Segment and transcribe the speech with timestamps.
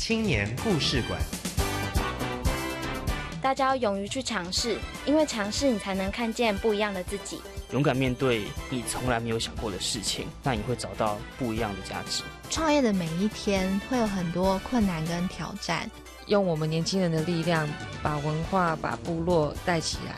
[0.00, 1.20] 青年故事馆。
[3.42, 7.38] 大家要勇于去尝试，因为尝试你才能看见不一样的自己。
[7.72, 12.22] 勇敢面对你从来没有想过的事情，那你会找到不一样的价值。
[12.48, 15.88] 创业的每一天会有很多困难跟挑战，
[16.28, 17.68] 用我们年轻人的力量，
[18.02, 20.16] 把文化、把部落带起来。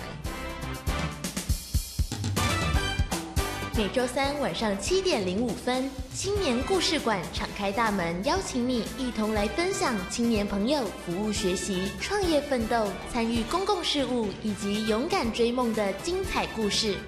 [3.75, 16.99] 每周三晚上七点零五分，青年故事馆敞开大门，邀请你一同来分享青年朋友服务学习、创业奋斗、参与公共事务以及勇敢追梦的精彩故事。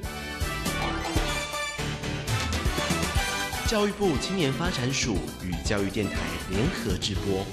[3.68, 6.16] 教育部青年发展署与教育电台
[6.48, 7.44] 联合直播，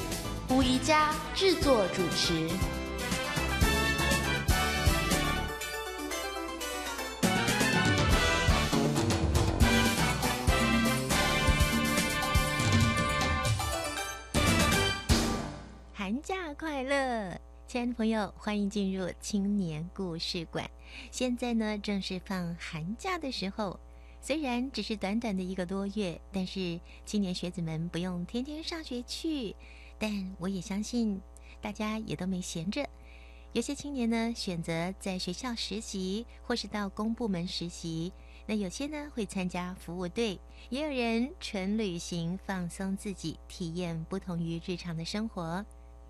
[0.55, 2.47] 吴宜佳制作主持。
[17.71, 20.69] 亲爱的朋友，欢迎进入青年故事馆。
[21.09, 23.79] 现在呢，正是放寒假的时候。
[24.19, 29.55] 虽然只是短短的一个多月，但是青年学子们不用天天上学去，
[29.97, 31.21] 但我也相信
[31.61, 32.85] 大家也都没闲着。
[33.53, 38.11] 有些青年呢选择在学校实习，或是到公部门实习；
[38.47, 45.65] 那有些呢会参加服务队，也有人纯旅行放松自己，体验不同于日常的生活。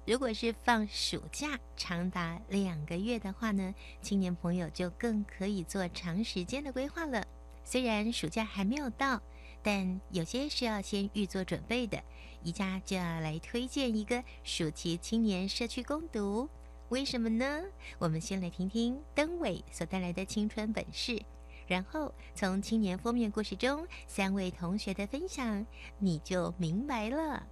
[0.05, 7.23] 如果是放暑假长达两个月的话呢，青年朋友就更可以做长时间的规划了。
[7.63, 9.21] 虽然暑假还没有到，
[9.61, 12.01] 但有些是要先预做准备的。
[12.43, 16.49] 宜家就要来推荐一个暑期青年社区攻读，
[16.89, 17.61] 为什么呢？
[17.99, 21.21] 我们先来听听登伟所带来的青春本事，
[21.67, 25.63] 然后从青年封面故事中三位同学的分享，
[25.99, 27.47] 你就明白了。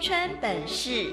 [0.00, 1.12] 青春本事。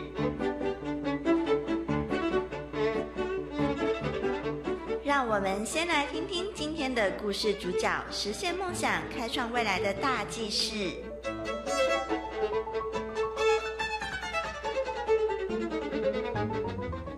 [5.04, 11.02] 让我们先来听听今天的故事主角实现梦想、开创未来的大记事。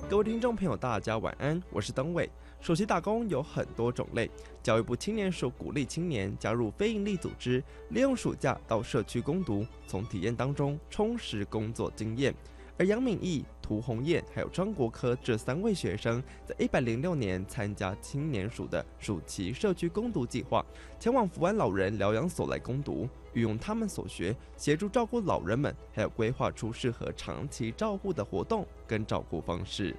[0.10, 2.30] 各位听众朋友，大家晚安，我是登伟。
[2.60, 4.30] 暑期打工有很多种类，
[4.62, 12.34] 教育部青年署鼓励青年加入非营利组织，利用暑假到社区攻读，从体验当中充实工作经验。
[12.80, 20.64] 而杨敏义、涂红艳还有张国科这三位学生，在一百零六年参加青年署的暑期社区攻读计划，
[21.00, 29.96] 前往福安老人疗养所来攻读，运用他们所学，协助照顾老人们，还有规划出适合长期照护的活动跟照顾方式。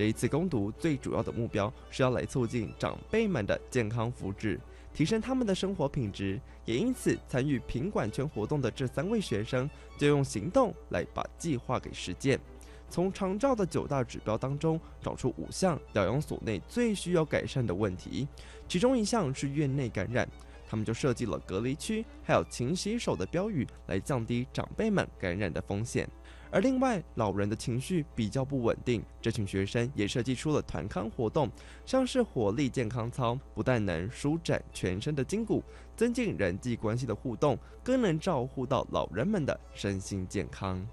[0.00, 4.58] 这一次攻读最主要的目标是要来促进长辈们的健康福祉。
[4.94, 9.68] 提升他们的生活品质，也因此参与品管圈活动的这三位学生，
[9.98, 12.40] 就用行动来把计划给实践。
[12.88, 18.26] 从长照的九大指标当中，找出五项疗养所内最需要改善的问题，
[18.66, 20.26] 其中一项是院内感染，
[20.66, 26.08] 他们就设计了隔离区，还有勤洗手的标语，来降低长辈们感染的风险。
[26.52, 31.48] 而另外，老人的情绪比较不稳定，这群学生也设计出了团康活动，
[31.86, 35.62] 像是活力健康操，不但能舒展全身的筋骨，
[35.96, 40.84] 增进人际关系的互动，更能照顾到老人们的身心健康。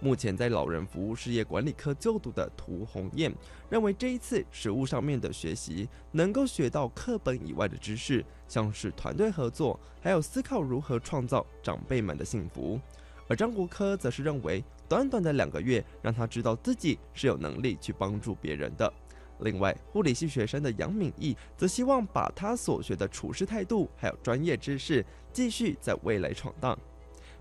[0.00, 3.32] 目前在老人服务事业管理科就读的涂红艳
[3.70, 12.80] 认为，这一次实务上面的学习，能够学到课本以外的知识，像是团队合作，还有思考如何创造长辈们的幸福。
[13.26, 14.62] 而张国科则是认为，
[14.94, 18.92] 短短的两个月，让他知道自己是有能力去帮助别人的。
[19.40, 26.78] 另外，护理系学生的杨敏义则希望把他所学的处事态度还有专业知识，继续在未来闯荡。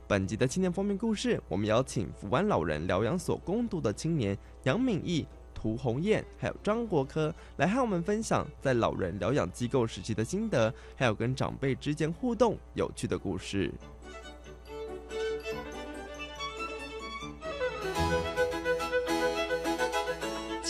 [0.08, 13.72] 本集的青年封面故事，我们邀请福湾老人疗养所攻读的青年杨敏义、涂红艳还有张国科，来和我们分享在老人疗养机构时期的心得，还有跟长辈之间互动有趣的故事。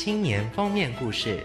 [0.03, 1.41] 青年封面故事。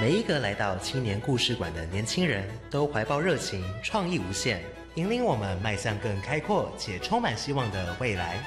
[0.00, 4.60] 每一个来到青年故事馆的年轻人都怀抱热情，创意无限，
[4.96, 8.42] 引领我们迈向更开阔且充满希望的未来。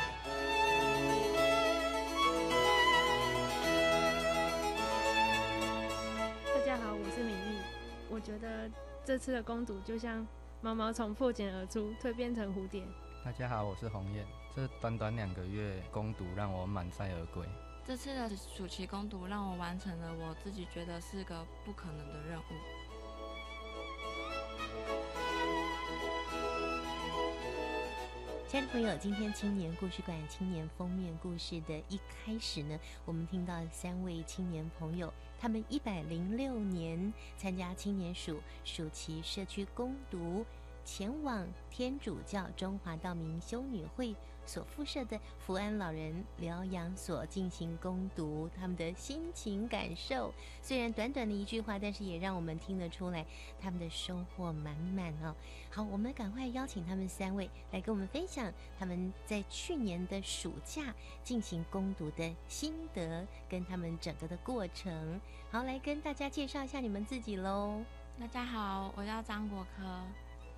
[6.54, 7.62] 大家好，我是敏玉。
[8.10, 8.70] 我觉得
[9.06, 10.28] 这次的攻读就像
[10.60, 12.84] 毛毛虫破茧而出，蜕变成蝴蝶。
[13.24, 14.41] 大家好，我是鸿雁。
[14.54, 17.48] 这短短两个月攻读让我满载而归。
[17.86, 22.44] 这次的暑期攻读让我完成了我自己觉得是个不可能的任务。
[28.48, 40.46] 亲爱的朋友今天青年故事馆青年封面故事的一开始呢我们听到三位青年朋友他们一百零六年参加青年署暑期社区攻读
[40.84, 44.14] 前往天主教中华道明修女会
[44.52, 50.34] 所附设的福安老人疗养所进行攻读，他们的心情感受。
[50.62, 53.26] 虽然短短的一句话，但是也让我们听得出来
[53.62, 55.34] 他们的收获满满哦。
[55.70, 60.94] 好，我们赶快邀请他们三位来跟我们分享他们在去年的暑假
[61.24, 65.22] 进行攻读的心得，跟他们整个的过程。
[65.50, 67.82] 好，来跟大家介绍一下你们自己喽。
[68.20, 69.84] 大家好，我叫张国科。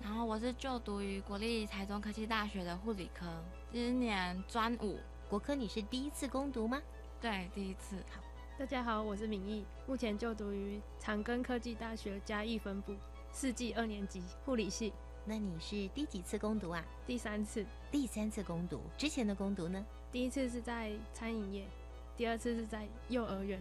[0.02, 3.24] 然后我是就读于国立台中科技大学的护理科，
[3.74, 5.00] 今年专五。
[5.28, 6.80] 国科，你是第一次攻读吗？
[7.20, 7.96] 对，第一次。
[8.08, 8.20] 好，
[8.56, 12.94] 大家好，我是敏义，目前就读于长庚科技大学嘉义分部
[13.32, 14.92] 四季二年级护理系。
[15.24, 16.84] 那你是第几次攻读啊？
[17.04, 17.66] 第三次。
[17.90, 19.84] 第三次攻读，之前的攻读呢？
[20.12, 21.66] 第一次是在餐饮业，
[22.16, 23.60] 第二次是在幼儿园，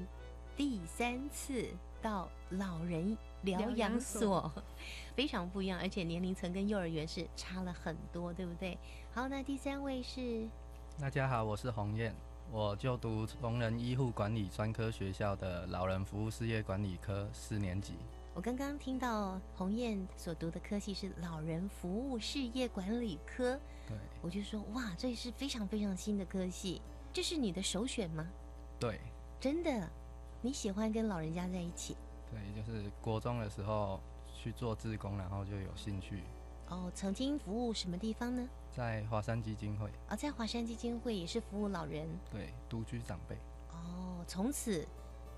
[0.55, 1.65] 第三次
[2.03, 4.51] 到老人疗养所。
[5.15, 8.77] 非常不一样，而且年龄层跟幼儿园是差了很多，对不对？
[9.15, 10.49] 好，那第三位是，
[10.99, 12.15] 大家好，我是洪燕，
[12.51, 17.93] 我就读聋人医护管理专科学校的老人服务事业管理科四年级。
[18.33, 23.55] 我刚刚听到洪燕所读的科系是老人服务事业管理科，
[23.87, 26.81] 对，我就说哇，这是非常非常新的科系，
[27.13, 28.27] 这是你的首选吗？
[28.79, 28.99] 对，
[29.39, 29.87] 真的，
[30.41, 31.95] 你喜欢跟老人家在一起？
[32.31, 33.99] 对，就是国中的时候。
[34.35, 36.21] 去做志工，然后就有兴趣。
[36.67, 38.49] 哦，曾经服务什么地方呢？
[38.75, 39.89] 在华山基金会。
[40.09, 42.07] 哦，在华山基金会也是服务老人。
[42.31, 43.35] 对，独居长辈。
[43.71, 44.87] 哦，从此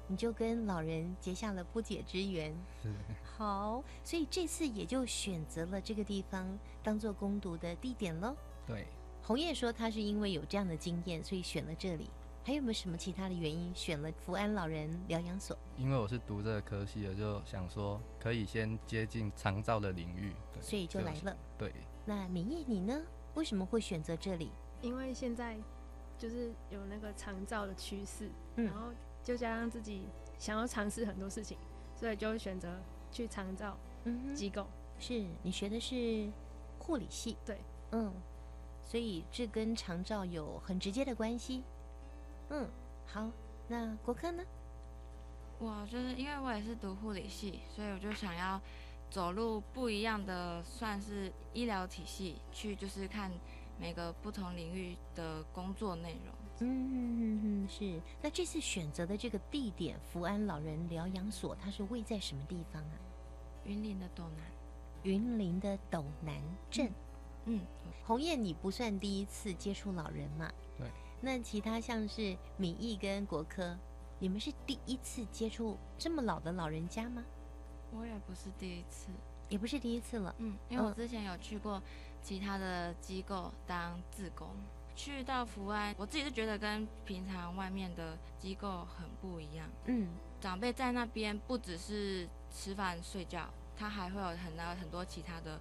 [0.07, 2.55] 你就跟老人结下了不解之缘。
[2.81, 2.93] 是。
[3.23, 8.35] 好，所以这次也就选择了这个地方当做攻读的地点喽。
[8.65, 8.87] 对。
[9.21, 12.09] 红叶说，他是因为有这样的经验，所以选了这里。
[12.43, 15.57] 还有没有什么其他的原因选了福安老人疗养所？
[15.77, 21.35] 因为我是读这个科系的，就想说可以先接近长照的领域，所以就来了。
[21.57, 21.73] 对，
[22.05, 23.01] 那明叶你呢？
[23.35, 24.51] 为什么会选择这里？
[24.81, 25.57] 因为现在
[26.17, 28.87] 就是有那个长照的趋势，然后
[29.23, 31.57] 就加上自己想要尝试很多事情，
[31.95, 32.69] 所以就选择
[33.11, 33.77] 去长照
[34.33, 34.65] 机构。
[34.97, 36.31] 是你学的是
[36.79, 37.37] 护理系？
[37.45, 37.59] 对，
[37.91, 38.13] 嗯，
[38.81, 41.63] 所以这跟长照有很直接的关系。
[42.49, 42.69] 嗯，
[43.05, 43.29] 好，
[43.67, 44.43] 那国科呢？
[45.57, 48.61] 我就是因为我也是读护理系，所以我就想要
[49.09, 53.31] 走入不一样的，算是医疗体系，去就是看
[53.79, 56.33] 每个不同领域的工作内容。
[56.59, 58.01] 嗯嗯嗯，是。
[58.21, 62.97] 那这次选择的这个地点福安老人疗养所，它是位在什么地方啊？
[63.65, 64.45] 云林的斗南。
[65.03, 66.41] 云林的斗南
[66.71, 66.91] 镇。
[67.45, 67.61] 嗯，
[68.05, 70.51] 红叶，你不算第一次接触老人嘛？
[70.77, 70.87] 对。
[71.21, 73.77] 那其他像是米义跟国科，
[74.19, 77.23] 你们是第一次接触这么老的老人家吗？
[77.91, 79.07] 我也不是第一次，
[79.49, 80.33] 也不是第一次了。
[80.39, 81.81] 嗯，因为我之前有去过
[82.21, 84.49] 其他的机构当志工，
[84.95, 89.69] 去到福安，我自己是觉得跟平常外面的机构很不一样。
[89.85, 90.09] 嗯，
[90.41, 95.59] 长辈在那边不只是吃饭睡觉，他还会有很多很多其他的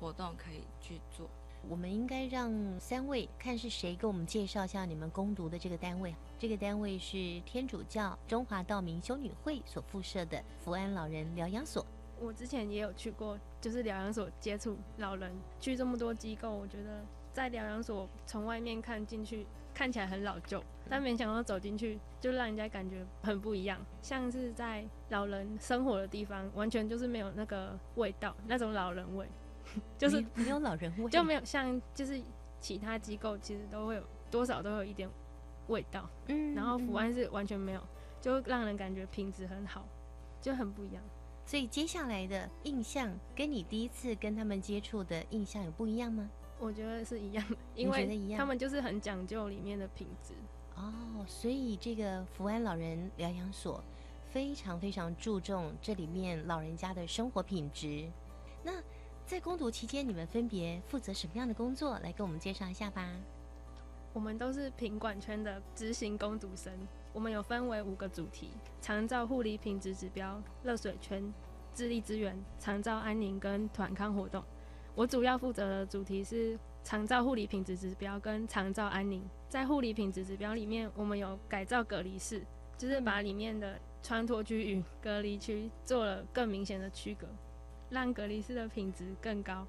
[0.00, 1.28] 活动可以去做。
[1.68, 6.14] 我们应该让三位看是谁给我们介绍一下你们攻读的这个单位。
[6.38, 11.84] 这个单位是天主教中华道明修女会所附设的福安老人疗养所。
[12.20, 15.32] 我之前也有去过，就是疗养所接触老人。
[15.60, 29.26] 去这么多机构，我觉得在疗养所从外面看进去，看起来很老旧，但没想到走进去就让人家感觉很不一样，像是在老人生活的地方，完全就是没有那个味道，那种老人味。
[29.98, 32.20] 就是没有老人味，就没有像就是
[32.60, 35.08] 其他机构其实都会有多少都有一点
[35.68, 37.80] 味道，嗯，然后福安是完全没有，
[38.20, 39.86] 就让人感觉品质很好，
[40.40, 41.02] 就很不一样。
[41.44, 46.28] 所以接下来的印象跟你第一次跟他们接触的印象有不一样吗？
[46.58, 50.32] 我觉得是一样的，因为他们就是很讲究里面的品质。
[50.74, 53.82] 哦，所以这个福安老人疗养所
[54.30, 58.10] 非常非常注重这里面老人家的生活品质。
[58.62, 58.72] 那
[59.26, 61.98] 在攻读期间，你们分别负责什么样的工作？
[61.98, 63.10] 来跟我们介绍一下吧。
[64.12, 66.72] 我们都是品管圈的执行攻读生。
[67.12, 71.34] 我们有分为五个主题：长照护理品质指标、热水圈、
[71.74, 74.40] 智力资源、长照安宁跟团康活动。
[74.94, 79.28] 我主要负责的主题是长照护理品质指标跟长照安宁。
[79.48, 82.46] 在护理品质指标里面，我们有改造隔离室，
[82.78, 87.26] 就是把里面的穿脱区与隔离区做了更明显的区隔。
[87.90, 89.66] 让隔离室的品质更高，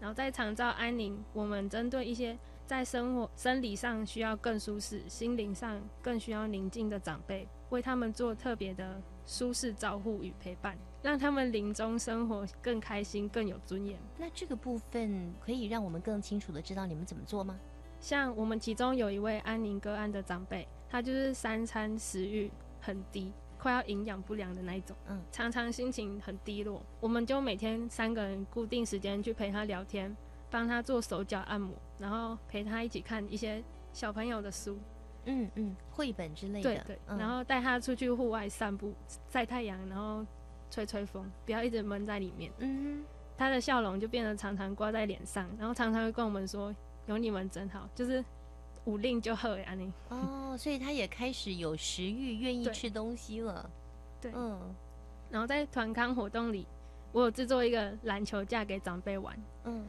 [0.00, 13.98] 然后在长照安宁，我们针对一些在生活生理上需要更舒适、心灵上更需要宁静的长辈，为他们做特别的舒适照护与陪伴，让他们临终生活更开心、更有尊严。
[14.16, 17.58] 那这个部分可以让我们更清楚的知道你们怎么做吗？
[18.00, 22.50] 像我们其中有一位安宁个案的长辈，他就是三餐食欲
[22.80, 23.30] 很低。
[23.60, 30.16] 快要营养不良的那一种，嗯，常常心情很低落，我们就每天三个人固定时间去陪他聊天，
[30.50, 33.62] 帮他做手脚按摩，然后陪他一起看一些
[33.92, 34.78] 小朋友的书，
[35.26, 38.94] 嗯嗯，绘本之类的，对对，然后带他出去户外散步、
[39.28, 40.24] 晒太阳，然后
[40.70, 43.04] 吹吹风，不要一直闷在里面，嗯，
[43.36, 46.74] 他的笑容就变得常常挂在脸上，然后常常会跟我们说
[47.04, 48.24] ：“有你们真好。”就是。
[48.84, 53.70] 五令就喝呀你哦，所以他也开始有食欲，愿意吃东西了。
[54.20, 54.58] 对，嗯。
[55.30, 56.66] 然后在团康活动里，
[57.12, 59.36] 我有制作一个篮球架给长辈玩。
[59.64, 59.84] 嗯。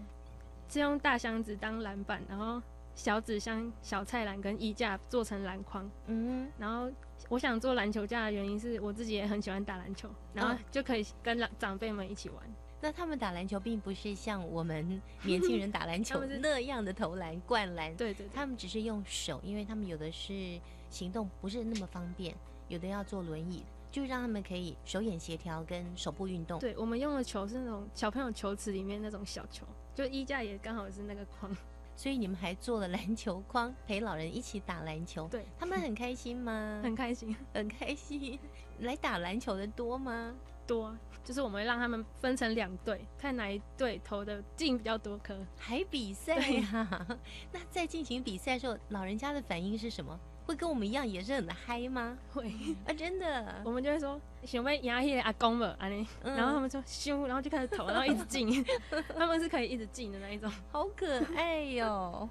[0.70, 2.62] 是用大箱子当篮板，然后
[2.96, 5.90] 小纸箱、小菜篮跟衣架做成篮筐。
[6.08, 6.50] 嗯。
[6.58, 6.92] 然后
[7.30, 12.38] 我想做篮球架的原因是我自己也很喜欢打篮球，然后就可以跟长长辈们一起玩。
[12.82, 20.60] 那他们打篮球并不是像我们 年轻人打篮球那样的投篮、灌篮，对对，他们只是用手，因为他们有的是
[20.90, 22.36] 行动不是那么方便，
[22.68, 26.60] 有的要坐轮椅，就让他们可以手眼协调跟手部运动。
[26.60, 31.56] 对，我们用的球是那种小朋友球池里面那种小球，就衣架也刚好是那个框，
[31.96, 35.28] 所以你们还做了篮球框，陪老人一起打篮球。
[35.28, 36.82] 对，他们很开心吗？
[36.84, 38.40] 很开心，很开心。
[38.80, 40.34] 来打篮球的多吗？
[40.72, 40.96] 多。
[41.24, 47.08] 就是我们会让他们分成两队，看哪一队投的进比较多颗，还比赛呀？
[47.51, 50.20] 那在进行比赛的时候，老人家的反应是什么？
[50.48, 52.18] 会跟我们一样也是很嗨吗？
[52.34, 52.51] 会
[52.88, 53.62] 啊，真的。
[53.63, 58.66] 我们就会说，想被压黑阿公了，安尼，然后他们说咻，然后就开始投，然后一直进，
[59.16, 62.28] 他们是可以一直进的那一种，好可爱哟。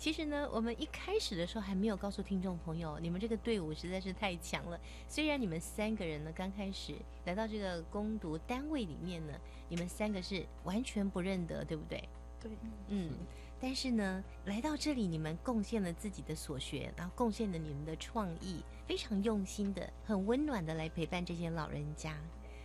[0.00, 4.80] 其实呢，我们一开始的时候还没有告诉听众朋友，你们这个队伍实在是太强了。
[5.06, 6.94] 虽然你们三个人呢刚开始
[7.26, 9.34] 来到这个攻读单位里面呢，
[9.68, 12.02] 你们三个是完全不认得，对不对？
[12.40, 12.50] 对，
[12.88, 13.12] 嗯。
[13.60, 22.16] 但是呢，来到这里，你们贡献了自己的所学，然后贡献了你们的创意，非常用心的、很温暖的来陪伴这些老人家。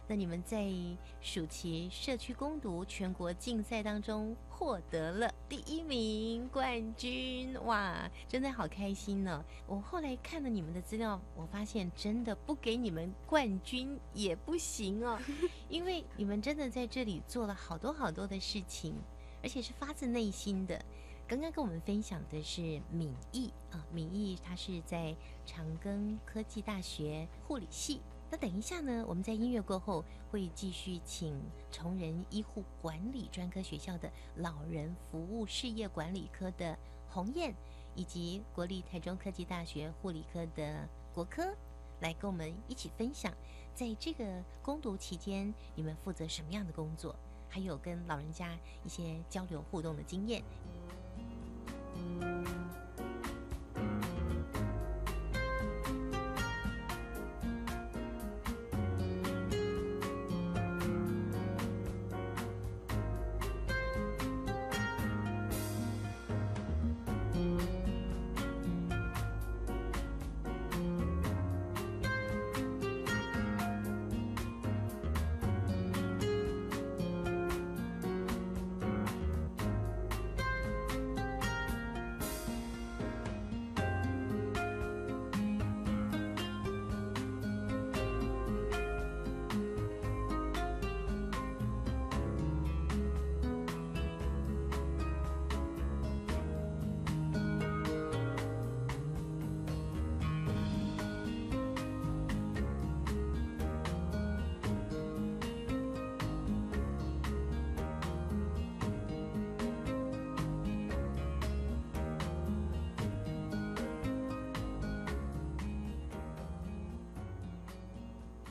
[0.08, 0.72] 那你们在
[1.20, 9.44] 暑期社区攻读全国竞赛当中获得了第一名冠军，哇，真的好开心呢！
[9.66, 15.20] 我后来看了你们的资料，我发现真的不给你们冠军也不行哦，
[15.70, 18.94] 因为你们真的在这里做了好多好多的事情，
[19.42, 20.80] 而且是发自内心的。
[21.28, 25.16] 刚刚跟我们分享的是敏毅啊，敏毅他是在
[25.48, 28.02] 长庚科技大学护理系。
[28.32, 29.06] 那等一下呢？
[29.08, 31.40] 我们在音乐过后会继续请
[31.72, 36.78] 崇仁医护管理专科学校的老人服务事业管理科的
[37.08, 37.56] 洪燕，
[37.96, 41.56] 以及国立台中科技大学护理科的国科，
[42.02, 43.32] 来跟我们一起分享，
[43.74, 47.16] 在这个攻读期间，你们负责什么样的工作，
[47.48, 50.44] 还有跟老人家一些交流互动的经验。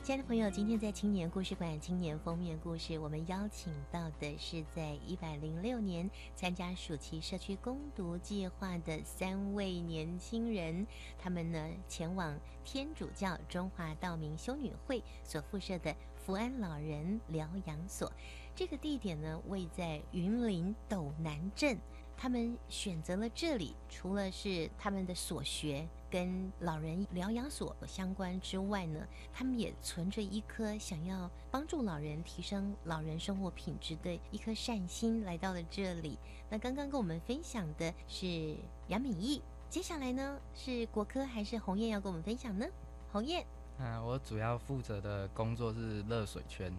[0.05, 10.85] 亲爱的朋友，今天在青年故事馆青年封面故事，我们邀请到的是在一百零六年参加暑期社区攻读计划的三位年轻人。
[11.17, 18.13] 他们呢前往天主教中华道明修女会所附设的福安老人疗养所。
[18.55, 21.79] 这个地点呢位在云林斗南镇。
[22.17, 36.17] 他们选择了这里，除了是他们的所学跟老人疗养所相关之外呢，他们也存着一颗想要帮助老人提升老人生活品质的一颗善心来到了这里。
[36.49, 38.55] 那刚刚跟我们分享的是
[38.87, 42.65] 杨敏义，接下来呢是国科还是鸿雁要跟我们分享呢？
[43.11, 43.45] 鸿雁，
[43.77, 46.73] 嗯，我主要负责的工作是热水圈。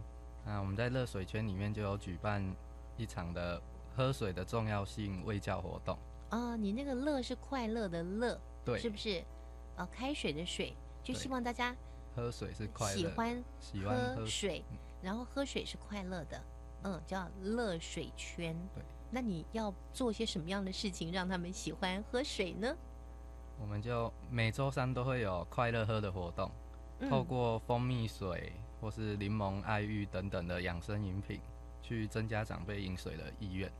[0.45, 2.43] 那我们在热水圈里面就有举办
[2.97, 3.61] 一场的
[3.97, 5.97] 喝水的重要性卫教活动。
[6.31, 9.25] 哦，你那个乐是快乐的乐，对，是不是？
[9.77, 11.75] 哦，开水的水，就希望大家
[12.15, 14.65] 喝水是快乐，喜欢喜欢喝水，
[15.01, 16.43] 然后喝水是快乐的，
[16.83, 18.55] 嗯，叫乐水圈。
[18.75, 22.77] 对，那你要做些什么样的事情让他们喜欢喝水呢？
[23.59, 26.51] 我们就每周三都会有快乐喝的活动，
[26.99, 31.41] 嗯透过蜂蜜水或是柠檬爱玉等等的养生饮品，
[31.83, 33.73] 去增加长辈饮水的意愿。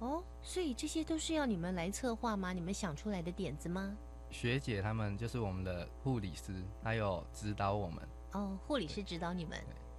[0.00, 2.52] 哦，所以这些都是要你们来策划吗？
[2.52, 3.96] 你们想出来的点子吗？
[4.30, 8.08] 学姐他们就是我们的护理师，还有指导我们。
[8.32, 9.56] 哦，护理师指导你们，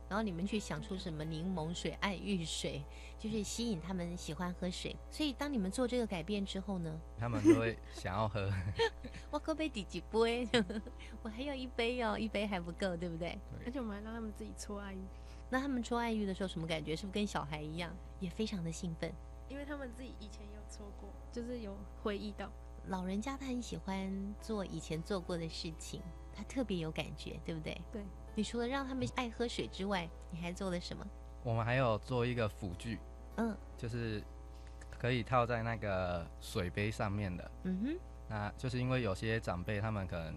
[0.10, 2.84] 然后你们去想出什么柠檬水、爱玉水，
[3.18, 4.94] 就是吸引他们喜欢喝水。
[5.10, 8.52] 所以当你们做这个改变之后呢，他们都会想要喝。
[9.32, 10.46] 我喝杯第几杯？
[11.24, 13.40] 我还有一杯哦，一杯还不够，对不对？
[13.66, 15.00] 而且我们还让他们自己搓爱玉，
[15.50, 16.94] 那他们搓爱玉的时候什么感觉？
[16.94, 19.10] 是不是跟小孩一样，也非常的兴奋？
[19.48, 22.50] 因为他们自己以前有做过，就是有回忆到。
[22.88, 26.02] 老人家他很喜欢做以前做过的事情，
[26.34, 27.82] 他特别有感觉，对不对？
[27.92, 28.04] 对。
[28.36, 31.06] 你除了让他们爱喝水之外，你还做了什么？
[31.44, 33.00] 我们还有做一个辅具，
[33.38, 34.22] 嗯，就是
[35.00, 37.52] 可以套在那个水杯上面的。
[37.64, 38.00] 嗯哼。
[38.28, 40.36] 那就是因为有些长辈他们可能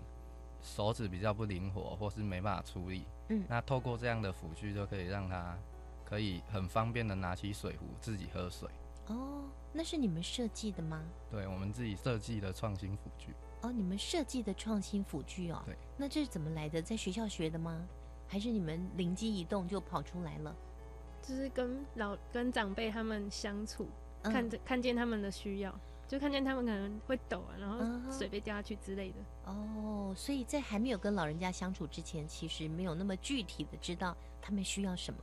[0.62, 3.04] 手指比较不灵活，或是没办法处理。
[3.28, 3.44] 嗯。
[3.48, 5.58] 那透过这样的辅具，就可以让他
[6.04, 8.68] 可以很方便的拿起水壶自己喝水。
[9.08, 11.02] 哦，那是你们设计的吗？
[11.30, 13.34] 对，我们自己设计的创新辅具。
[13.62, 15.62] 哦，你们设计的创新辅具哦。
[15.66, 15.76] 对。
[15.96, 16.80] 那这是怎么来的？
[16.80, 17.86] 在学校学的吗？
[18.26, 20.54] 还是你们灵机一动就跑出来了？
[21.22, 23.88] 就是跟老跟长辈他们相处，
[24.22, 25.74] 嗯看着看见他们的需要，
[26.06, 29.16] 就看见他们可能会抖啊，然后水被掉下去之类的。
[29.46, 35.18] 哦，所以在还没有跟老人家相处之前，其实没有那么具体的知道他们需要什么，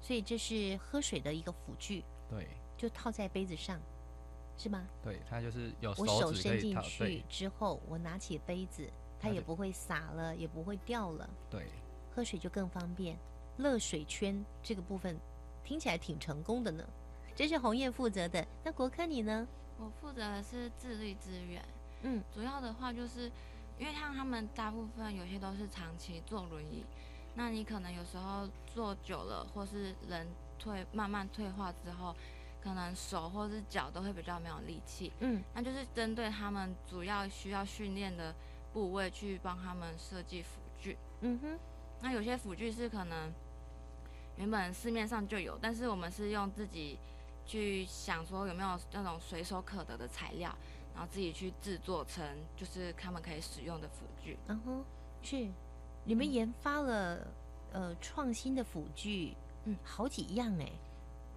[0.00, 3.80] 所以这是喝水的一个辅具，对就套在杯子上，
[4.56, 4.86] 是吗？
[5.02, 6.82] 对，它就是有我手指可以套。
[6.82, 8.88] 伸进去之后，我拿起杯子，
[9.20, 11.66] 它也不会洒了，也不会掉了，对，
[12.14, 13.16] 喝水就更方便。
[13.56, 15.16] 热水圈这个部分
[15.62, 16.84] 听起来挺成功的呢，
[17.36, 18.44] 这是鸿雁负责的。
[18.64, 19.46] 那国科你呢？
[19.78, 21.64] 我负责的是自律资源，
[22.02, 23.30] 嗯，主要的话就是，
[23.78, 26.84] 因为像他们大部分有些都是长期坐轮椅，
[27.34, 30.26] 那你可能有时候坐久了，或是人
[30.58, 32.14] 退慢慢退化之后，
[32.64, 38.34] 可能手或是脚都会比较没有力气，嗯，那就是针对他们主要需要训练的
[38.72, 40.96] 部位去帮他们设计辅具。
[41.20, 41.58] 嗯哼，
[42.00, 43.30] 那有些辅具是可能
[44.36, 46.98] 原本市面上就有，但是我们是用自己
[47.44, 50.56] 去想说有没有那种随手可得的材料，
[50.94, 52.24] 然后自己去制作成
[52.56, 54.38] 就是他们可以使用的辅具。
[54.46, 54.84] 嗯哼
[55.22, 55.48] 是
[56.02, 57.26] 你们研发了
[57.72, 60.70] 呃创新的辅具，嗯，好几样哎，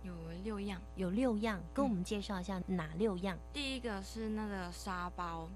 [0.07, 3.37] 有六样，有六样，跟我们介绍一下哪六样？
[3.51, 5.49] 第一个是那个沙包，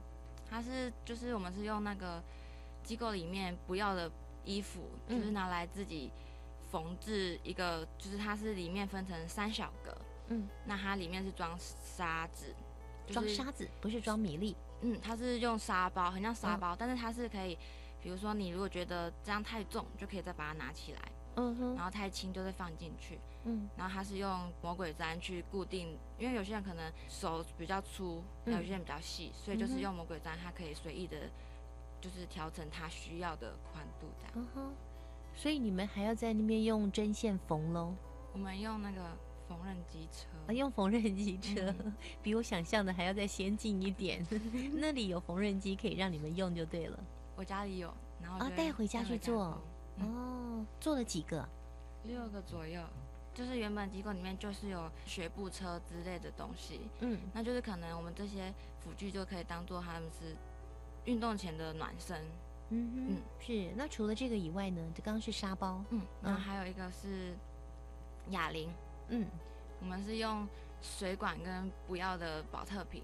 [0.50, 2.22] 它是就是我们是用那个
[2.84, 4.12] 机构里面不要的
[4.44, 6.12] 衣服，嗯就是拿来自己
[6.70, 9.96] 缝制一个，就是它是里面分成三小格，
[10.28, 12.54] 嗯，那它里面是装沙子，
[13.08, 16.60] 就是装沙子不是装米粒，嗯，它是用沙包，很像沙嗯。
[16.60, 17.58] 包，但是它是可以，
[18.02, 31.18] 比如说你如果觉得这样太重，就可以再把它拿起来，嗯哼，然后太轻就会放进去，嗯，然后它是用魔鬼毡去固定，因为有些人可能手比较粗，嗯有些人比较细，所以就是用魔鬼毡，它可以随意的，
[32.02, 34.32] 就是调整它需要的宽度这样。
[34.36, 34.74] 嗯哼，
[35.36, 37.94] 所以你们还要在那边用针线缝喽？
[38.34, 39.02] 我们用那个
[39.48, 44.26] 缝纫机车，啊，用缝纫机车，嗯 比我想象的还要再先进一点。
[44.76, 47.00] 那里有缝纫机可以让你们用就对了。
[47.36, 49.62] 我家里有，然后啊，带回家去做。
[50.02, 51.48] 缝哦，做了几个？
[52.04, 52.82] 六个左右。
[53.34, 60.36] 就是原本机构里面就是有学步车之类的东西，嗯，那就是可能我们这些辅具就可以当做他们是
[61.06, 62.22] 运动前的暖身，
[62.72, 63.72] 嗯嗯，是。
[63.78, 64.82] 那除了这个以外呢？
[64.94, 67.34] 就刚刚是沙包，嗯，然后还有一个是
[68.32, 68.70] 哑铃，
[69.08, 69.26] 嗯，
[69.80, 70.46] 我们是用
[70.82, 73.02] 水管跟不要的保特瓶，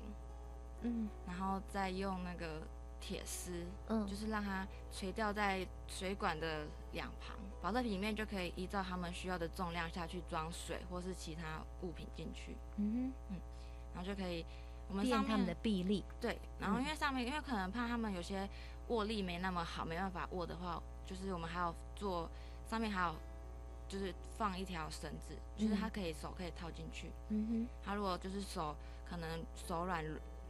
[0.82, 2.62] 嗯，然后再用那个
[3.00, 4.08] 铁丝，嗯。
[4.08, 13.14] 就是让它垂吊在水管的两旁，保特瓶里面就可以依照他们需要的重量下去装水或是其他物品进去，嗯哼。
[13.30, 13.42] 嗯，
[13.94, 14.46] 然后就可以
[14.90, 16.04] 我们上面他们的臂力。
[16.20, 18.48] 对，然后因为上面因为可能怕他们有些
[18.88, 22.30] 握力没那么好，没办法握的话，就是我们还要做
[22.70, 23.16] 上面还有
[23.88, 27.12] 就是放一条绳子，就是它可以手可以套进去。
[27.30, 28.76] 嗯哼，他如果就是手
[29.10, 30.04] 可能手软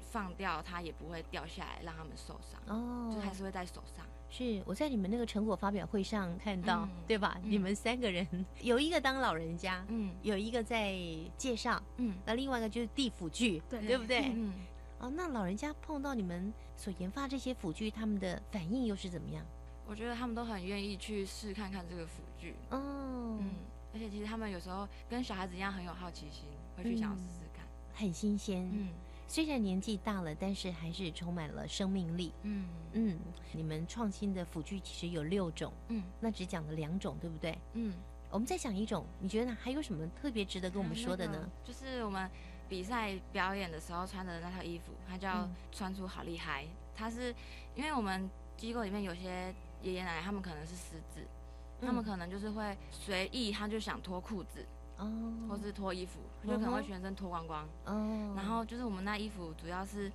[0.10, 2.60] 放掉，它也不会掉下来让他们受伤。
[2.68, 4.06] 哦，就还是会在手上。
[4.30, 7.40] 是我在你们那个成果发表会上看到，对吧？
[7.44, 8.28] 你们三个人
[8.62, 10.94] 有一个当老人家，嗯，有一个在
[11.38, 14.32] 介绍，嗯，那另外一个就是递辅具，对对不对？
[14.36, 14.54] 嗯，
[15.00, 19.46] 哦，那老人家碰到你们所研发这些辅具，他们的反应又是怎么样？
[19.88, 23.52] 我觉得他们都很愿意去试看看这个辅具，哦，嗯，
[23.94, 26.44] 而且其实他们有时候跟小孩子一样很有好奇心，
[26.76, 28.90] 会去想要试试看，很新鲜，嗯。
[29.28, 32.34] 虽然年纪大了，但是还是充满了生命力。
[32.44, 33.20] 嗯嗯，
[33.52, 37.58] 你们创新的辅具其实有六种，嗯，那只讲了两种，对不对？
[37.74, 37.94] 嗯，
[38.32, 41.50] 我们再讲一种，你觉得还有什么特别值得跟我们说的呢？
[41.64, 42.30] 就是我们
[42.70, 46.66] 比赛表演的时候穿的那套衣服，它叫穿出好厉害。
[46.96, 47.36] 它是
[47.76, 51.28] 因为我们机构里面有些爷爷奶奶，他们可能是失智，
[51.82, 54.66] 他们可能就是会随意，他就想脱裤子。
[54.98, 57.68] 哦，或是脱衣服，就可能会全身脱光光。
[57.86, 60.12] 哦，然后就是我们那衣服主要是，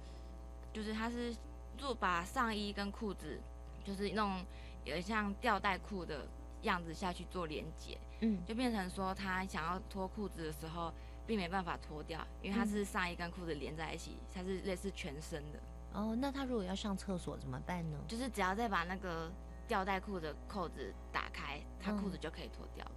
[0.72, 1.34] 就是它是
[1.78, 3.40] 做把上衣跟裤子，
[3.84, 4.44] 就是弄
[4.84, 6.26] 有像吊带裤的
[6.62, 7.98] 样子下去做连接。
[8.20, 10.92] 嗯，就变成说他想要脱裤子的时候，
[11.26, 15.58] 并没办法脱掉，因为它是上衣跟裤子连在一起，它是类似全身的。
[15.92, 17.98] 哦，那他如果要上厕所怎么办呢？
[18.08, 19.30] 就是只要再把那个
[19.66, 22.92] 吊带裤的扣子打开，他裤子就可以脱掉了。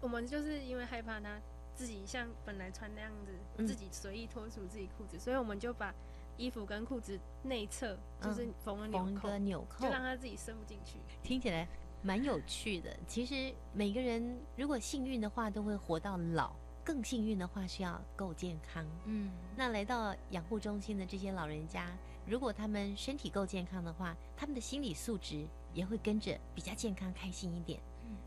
[0.00, 1.40] 我们就是因为害怕他
[1.74, 5.94] 自己像本来穿那样子，自己随意脱除自己裤子，所以我们就把
[6.36, 10.98] 衣服跟裤子内侧就是缝了缝个纽扣，就让他自己伸不进去。
[11.22, 11.66] 听起来
[12.02, 12.96] 蛮有趣的。
[13.06, 16.52] 其实每个人如果幸运的话，都会活到老；
[16.84, 18.86] 更幸运的话是要够健康。
[19.04, 27.80] 嗯，那来到养护中心的这些老人家，如果他们身体够健康的话，他们的心理素质也会跟着比较健康、开心一点。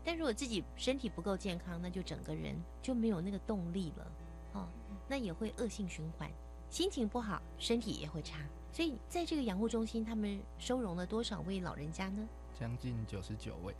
[0.04, 4.12] 但如果自己身体不够健康，那就整个人就没有那个动力了，
[4.54, 4.68] 哦，
[5.08, 6.30] 那也会恶性循环，
[6.68, 8.40] 心情不好，身体也会差。
[8.72, 12.26] 所以在这个养护中心，他们收容了多少位老人家呢？
[12.58, 13.74] 将近九十九位。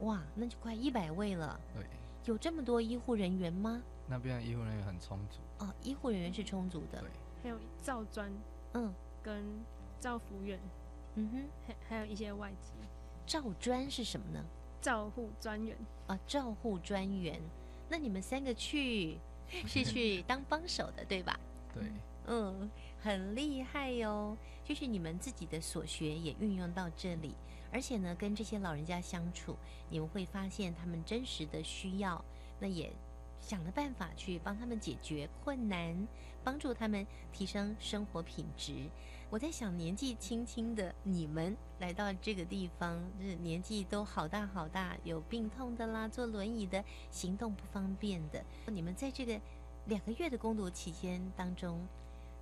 [0.00, 1.60] 哇，那就快一百位了。
[1.74, 1.84] 对。
[2.24, 3.82] 有这么多医护人员吗？
[4.06, 5.40] 那边的医护人员很充足。
[5.58, 7.00] 哦，医护人员是充足的。
[7.00, 7.10] 对。
[7.42, 8.30] 还有造专，
[8.74, 9.44] 嗯，跟
[9.98, 10.60] 造福院，
[11.14, 12.72] 嗯哼，还还有一些外籍。
[13.26, 14.44] 造专是什么呢？
[14.80, 17.40] 照护专员啊，照护专员，
[17.88, 19.18] 那你们三个去
[19.66, 21.38] 是去当帮手的，对吧？
[21.74, 21.82] 对，
[22.26, 22.70] 嗯，
[23.02, 24.36] 很厉害哟。
[24.64, 27.34] 就是你们自己的所学也运用到这里，
[27.72, 29.56] 而且呢，跟这些老人家相处，
[29.88, 32.22] 你们会发现他们真实的需要，
[32.60, 32.92] 那也
[33.40, 36.06] 想了办法去帮他们解决困难，
[36.44, 38.74] 帮助他们提升生活品质。
[39.30, 48.42] 我在想，年纪轻轻的你们来到这个地方，就是年纪都好大好大，有病痛的啦，坐轮椅的，行动不方便的。
[48.66, 49.38] 你们在这个
[49.84, 51.78] 两个月的攻读期间当中，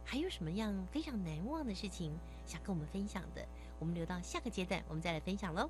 [0.04, 3.44] 还有什么样非常难忘的事情想跟我们分享的？
[3.80, 5.68] 我们留到下个阶段，我们再来分享喽。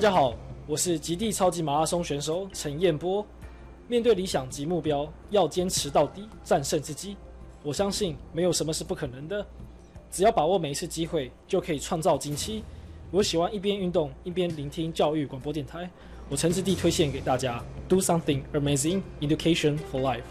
[0.00, 0.34] 大家好，
[0.66, 3.22] 我是极地超级马拉松选手陈彦波。
[3.86, 7.18] 面对理想及目标，要坚持到底，战胜自己。
[7.62, 9.46] 我相信没有什么是不可能的，
[10.10, 12.64] 只要把握每一次机会，就可以创造惊奇。
[13.10, 15.90] 我喜欢一边运动一边聆听教育广播电台，
[16.30, 20.22] 我诚挚地推荐给大家：Do something amazing, education for life。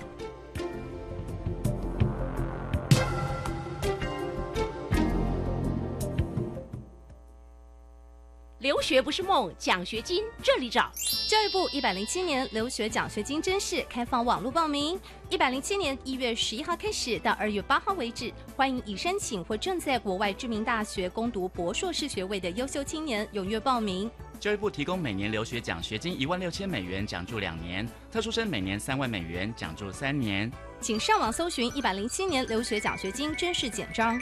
[8.79, 10.89] 留学不是梦，奖学金这里找。
[11.27, 14.97] 教育部一百零七年留学奖学金甄试开放网络报名，
[15.29, 24.09] 一百零七年一月十一号开始到二月八号为止，欢迎已申请或正在国外知名大学攻读博硕士学位的优秀青年踊跃报名。
[24.39, 30.49] 教育部提供每年留学奖学金一万六千美元，奖助两年；特殊生每年三万美元，奖助三年。
[30.79, 34.17] 请上网搜寻一百零七年留学奖学金甄试简章。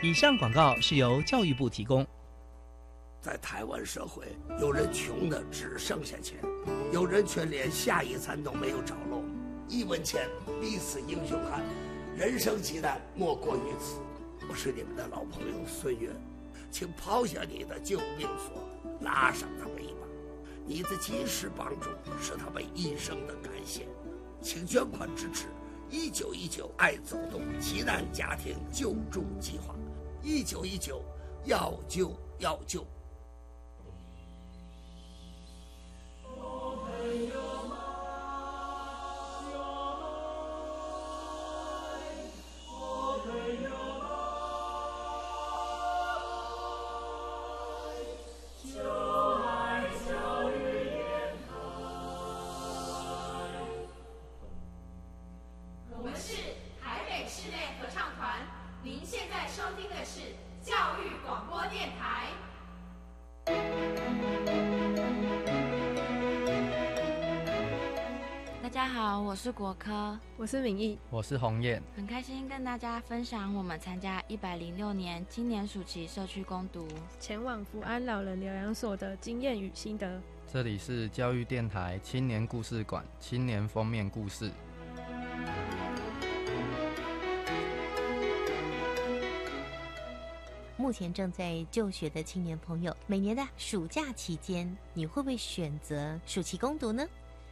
[0.00, 2.06] 以上广告是由教育部提供。
[3.26, 4.24] 在台湾社会，
[4.60, 6.38] 有人穷的只剩下钱，
[6.92, 9.20] 有人却连下一餐都没有着落。
[9.68, 10.28] 一文钱
[10.60, 11.60] 逼死英雄汉，
[12.16, 13.98] 人生极难莫过于此。
[14.48, 16.08] 我是你们的老朋友孙悦，
[16.70, 18.62] 请抛下你的救命索，
[19.00, 20.06] 拉上他们一把。
[20.64, 21.90] 你的及时帮助
[22.22, 23.88] 是他们一生的感谢，
[24.40, 25.46] 请捐款支持
[25.90, 29.74] 一九一九爱走动急难家庭救助计划。
[30.22, 31.02] 一九一九，
[31.44, 32.86] 要救要救。
[70.46, 76.86] 我是明义，我是鸿雁，很开心跟大家分享我们参加一百零六年青年暑期社区攻读，
[77.18, 80.22] 前往福安老人疗养所的经验与心得。
[80.46, 84.48] 这里是教育电台青年故事馆青年封面故事。
[90.76, 97.04] 目前正在就学的青年朋友，每年的暑假期间，你会不会选择暑期攻读呢？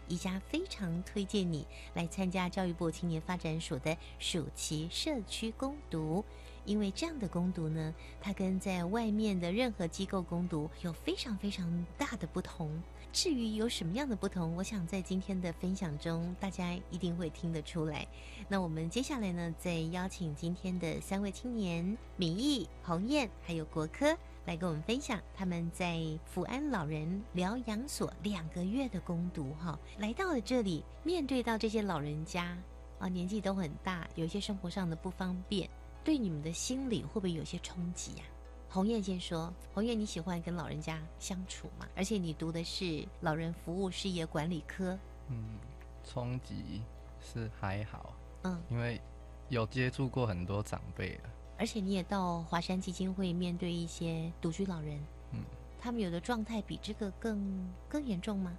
[0.08, 6.24] 宜家非常推荐你来参加教育部青年发展署的暑期社区攻读，
[6.64, 12.82] 因为这样的攻读呢，它跟在外面的任何机构攻读有非常非常大的不同。
[13.12, 18.04] 至于有什么样的不同，我想在今天的分享中，大家一定会听得出来。
[18.48, 24.18] 那我们接下来呢，再邀请今天的三位青年：敏义、鸿雁，还有国科。
[24.46, 32.56] 来跟我们分享他们在福安老人疗养所两个月的攻读哈，来到了这里，面对到这些老人家
[32.98, 35.68] 啊，年纪都很大，有一些生活上的不方便，
[36.04, 38.24] 对你们的心理会不会有些冲击呀？
[38.68, 41.86] 红叶先说，红叶你喜欢跟老人家相处吗？
[41.96, 45.58] 而且你读的是老人服务事业管理科，嗯，
[46.04, 46.82] 冲击
[47.20, 49.00] 是还好，嗯，因为
[49.48, 51.30] 有接触过很多长辈了。
[51.56, 54.98] 而且你也到华山基金会面对一些独居老人，
[55.32, 55.40] 嗯，
[55.80, 58.52] 他们有的状态比这个更更严重吗？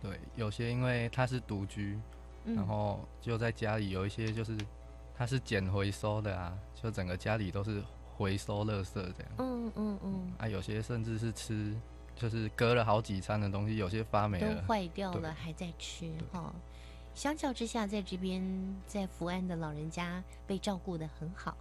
[0.00, 1.98] 对，有些因为他是独居，
[2.44, 4.56] 然后就在家里有一些就是
[5.14, 7.82] 他是捡回收的啊，就整个家里都是
[8.16, 9.32] 回收垃圾这样。
[9.38, 10.32] 嗯嗯嗯。
[10.38, 11.76] 啊，有些甚至是吃
[12.16, 16.50] 就是隔了好几餐的东西，有些发霉了，都坏掉了还在吃哈。
[17.12, 18.42] 相较之下，在这边
[18.86, 21.54] 在福安的老人家被照顾的很好。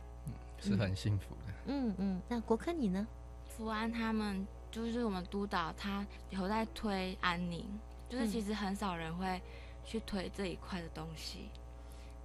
[0.61, 1.53] 是很幸福的。
[1.65, 3.07] 嗯嗯，那国科你呢？
[3.47, 7.65] 福安他们就是我们督导，他有在推安宁，
[8.07, 9.41] 就是其实很少人会
[9.83, 11.49] 去推这一块的东西。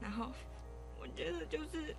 [0.01, 0.31] 然后
[1.01, 1.95] 我觉得就是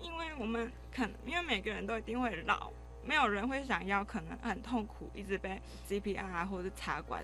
[0.00, 2.70] 因为我们可能因为每个人都一定会老，
[3.04, 7.22] 没有人会想要可能很痛苦，一直被 CPR 啊或者插管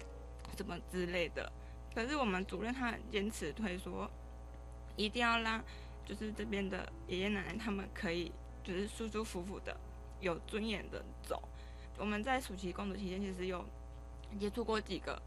[0.57, 1.51] 什么之类的。
[1.95, 4.11] 可是我们主任他很坚持推说，
[4.97, 5.63] 一定要让
[6.05, 8.33] 就是这边的爷爷奶奶他们可以。
[8.65, 9.77] 就是舒舒服服的、
[10.21, 11.41] 有尊严的走。
[11.99, 13.65] 我们在暑期工作期间，其实有
[14.41, 15.21] 接触过几个，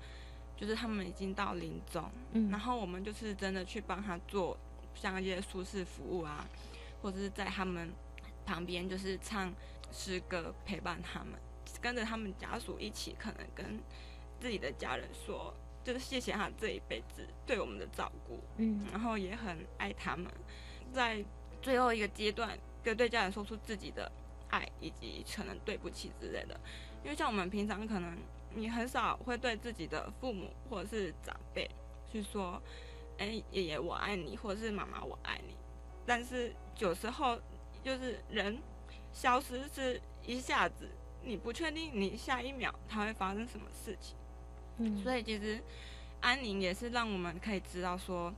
[0.58, 4.58] 就是他们已经到临终，嗯，然后我们就是真的去帮他做
[4.96, 6.46] 像一些舒适服务啊，
[7.02, 7.90] 或者是在他们
[8.46, 9.54] 旁边就是唱
[9.94, 11.40] 诗歌陪伴他们，
[11.80, 13.80] 跟着他们家属一起，可能跟
[14.42, 15.54] 自己的家人说，
[15.86, 20.26] 就是谢谢他这一辈子对我们的照顾，嗯，然后也很爱他们，
[20.92, 21.24] 在
[21.62, 22.60] 最后一个阶段。
[22.88, 24.10] 就对家人说出自己的
[24.50, 26.58] 爱，以及可能对不起之类的。
[27.04, 28.18] 因为像我们平常可能
[28.56, 31.70] 你很少会对自己的父母或者是长辈
[32.10, 32.62] 去说，
[33.18, 35.54] 哎，爷爷我爱你，或者是妈妈我爱你。
[36.06, 37.38] 但是有时候
[37.84, 38.58] 就是人
[39.12, 40.88] 消失是一下子，
[41.26, 44.16] 你不确定你下一秒他会发生什么事情。
[44.78, 45.62] 嗯，所以其实
[46.22, 48.34] 安宁也是让我们可以知道说，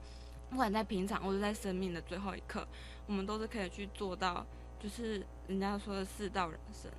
[0.49, 2.67] 不管在平常或者在生命的最后一刻，
[3.09, 4.45] 我们都是可以去做到，
[4.79, 6.89] 就是人家说的四道人生，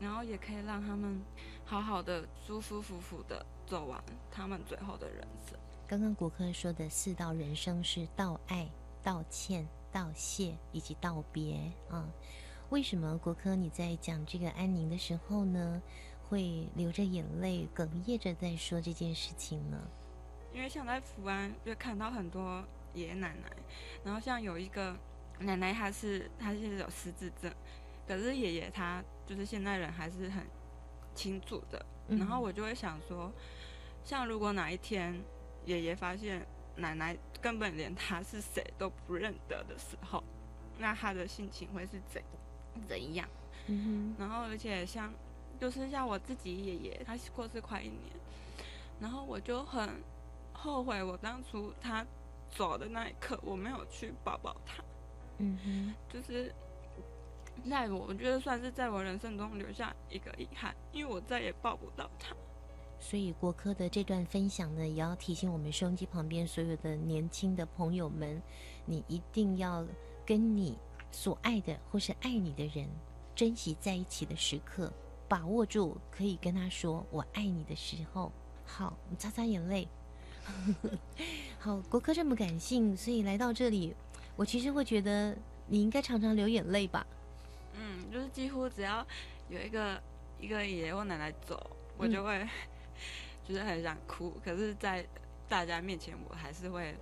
[0.00, 1.22] 然后也可以让他们
[1.64, 5.56] 好好的、舒舒服服的走完他们最后的人生。
[5.86, 8.68] 刚刚国科说的四道人生是道爱、
[9.02, 9.66] 道歉。
[9.92, 12.08] 道谢以及道别啊，
[12.68, 15.82] 为什么国科你在讲这个安宁的时候呢，
[16.28, 19.76] 会流着眼泪哽咽着在说这件事情呢？
[20.54, 23.50] 因为像在福安就看到很多爷爷奶奶，
[24.04, 24.96] 然后像有一个
[25.40, 27.52] 奶奶，她是她是有失智症，
[28.06, 30.46] 可是爷爷他就是现代人还是很
[31.14, 33.32] 清楚的，然后我就会想说，
[34.04, 35.20] 像如果哪一天
[35.64, 36.46] 爷爷发现。
[36.76, 40.22] 奶奶根本连他是谁都不认得的时候，
[40.78, 42.22] 那他的心情会是怎
[42.88, 43.28] 怎样？
[43.66, 45.12] 嗯然后而且像，
[45.58, 48.00] 就是像我自己爷爷，他过世快一年，
[48.98, 50.00] 然后我就很
[50.54, 52.06] 后悔，我当初他
[52.48, 54.82] 走的那一刻，我没有去抱抱他。
[55.40, 56.54] 嗯哼，就是
[57.68, 62.36] 在我我觉得算是在我人生中留下一个遗憾，因为我再也抱不到他。
[62.98, 68.42] 所以国科的这段分享呢，也要提醒我们收音机旁边所有的年轻的朋友们，
[68.84, 69.86] 你一定要
[70.26, 70.76] 跟你
[71.10, 72.86] 所爱的或是爱你的人
[73.34, 74.92] 珍惜在一起的时刻，
[75.26, 78.30] 把握住可以跟他说我爱你的时候。
[78.66, 79.88] 好，擦擦眼泪。
[81.58, 83.94] 好，国科这么感性，所以来到这里，
[84.40, 87.06] 我其实会觉得你应该常常流眼泪吧。
[87.74, 89.06] 嗯，就是几乎只要
[89.50, 90.02] 有一个
[90.40, 92.48] 一个爷爷或奶奶走，我就会。
[93.46, 95.04] 就是很想哭，可是，在
[95.48, 96.94] 大家面前，我还是会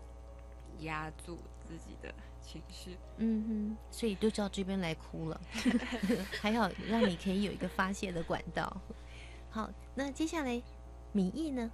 [0.80, 2.96] 压住自己的情绪。
[3.18, 5.40] 嗯哼，所以就到这边来哭了，
[6.40, 8.80] 还好让你可以有一个发泄的管道。
[9.50, 10.62] 好，那接下来
[11.12, 11.70] 敏义呢，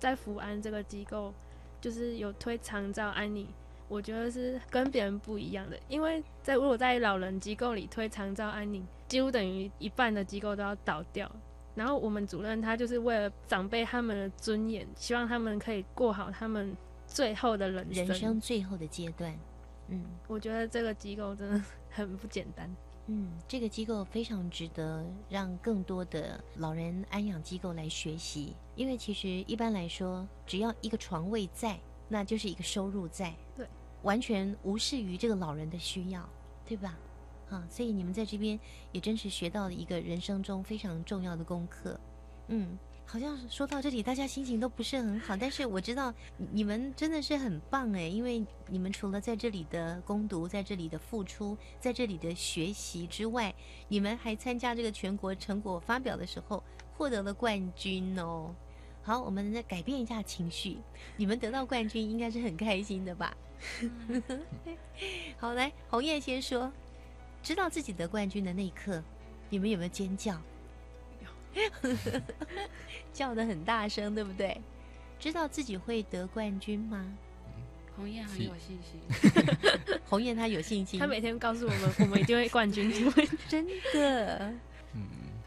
[0.00, 1.34] 在福安这个机构，
[1.78, 3.46] 就是有推长照安宁，
[3.88, 11.30] 我觉得是跟别人不一样的，因为在如果在老人机构里推长照安宁，几乎等于一半的机构都要倒掉。
[11.74, 16.74] 然后我们主任他就是为了长辈他们的尊严，希望他们可以过好他们
[17.06, 19.38] 最后的人生，人生最后的阶段。
[19.88, 22.74] 嗯，我觉得这个机构真的很不简单。
[23.08, 33.66] 嗯，这个机构非常值得让更多的老人安养机构来学习，因为其实一般来说，只要一个床位在，那就是一个收入在，对，
[34.02, 36.28] 完全无视于这个老人的需要，
[36.66, 36.98] 对吧？
[37.50, 38.58] 啊，所以你们在这边
[38.90, 41.98] 也真是学到了一个人生中非常重要的功课。
[42.48, 53.54] 嗯，好像说到这里，大家心情都不是很好，但是我知道你们真的是很棒哎，因为你们除了在这里的攻读，在这里的付出，在这里的学习之外，
[53.86, 56.62] 你们还参加这个全国成果发表的时候
[56.96, 58.52] 获得了冠军哦。
[59.06, 60.78] 好，我们再改变一下情绪，
[61.16, 63.32] 你们得到冠军应该是很开心的吧？
[65.38, 66.72] 好，来红叶先说。
[67.40, 69.00] 知道自己得冠军的那一刻，
[69.48, 70.36] 你们有没有尖叫？
[73.14, 74.60] 叫的很大声，对不对？
[75.20, 77.06] 知道自己会得冠军吗？
[77.94, 79.00] 红叶很有信心。
[80.04, 82.92] 红叶她有信心，她每天告诉我们，我们一定会冠军，
[83.48, 83.64] 真
[83.94, 84.52] 的。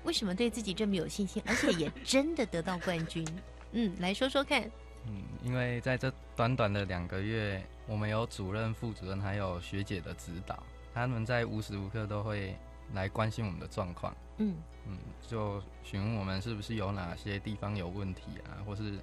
[0.10, 0.12] 嗯。
[0.12, 3.24] 为什么对自己这么有信心，而且也真的得到冠军？
[3.74, 4.64] 嗯，来说说看。
[5.06, 10.62] 嗯，因为在这短短的两个月，我们有主任、副主任还有学姐的指导。
[10.94, 12.56] 他们在无时无刻都会
[12.94, 14.56] 来关心我们的状况，嗯
[14.88, 19.00] 嗯，就询问我们是不是有哪些地方有问题啊，或是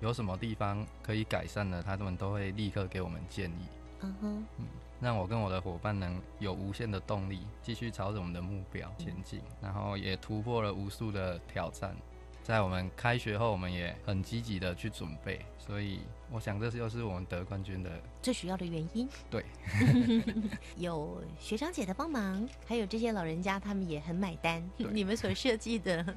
[0.00, 3.68] 有什么地方可以改善的，他们都会立刻给我们建议，
[4.00, 4.66] 嗯哼，嗯，
[5.00, 11.96] 让我跟我的伙伴能有无限的动力，继续朝着我们的目标前进，然后也突破了无数的挑战。
[12.42, 16.00] 在我们开学后，我们也很积极的去准备，所以
[16.32, 17.90] 我想这是又是我们得冠军的
[18.22, 19.06] 最主要的原因。
[19.28, 19.44] 对
[20.78, 24.66] 有学长姐的帮忙，还有这些老人家，他们也很买单。
[24.78, 26.16] 你们所设计的，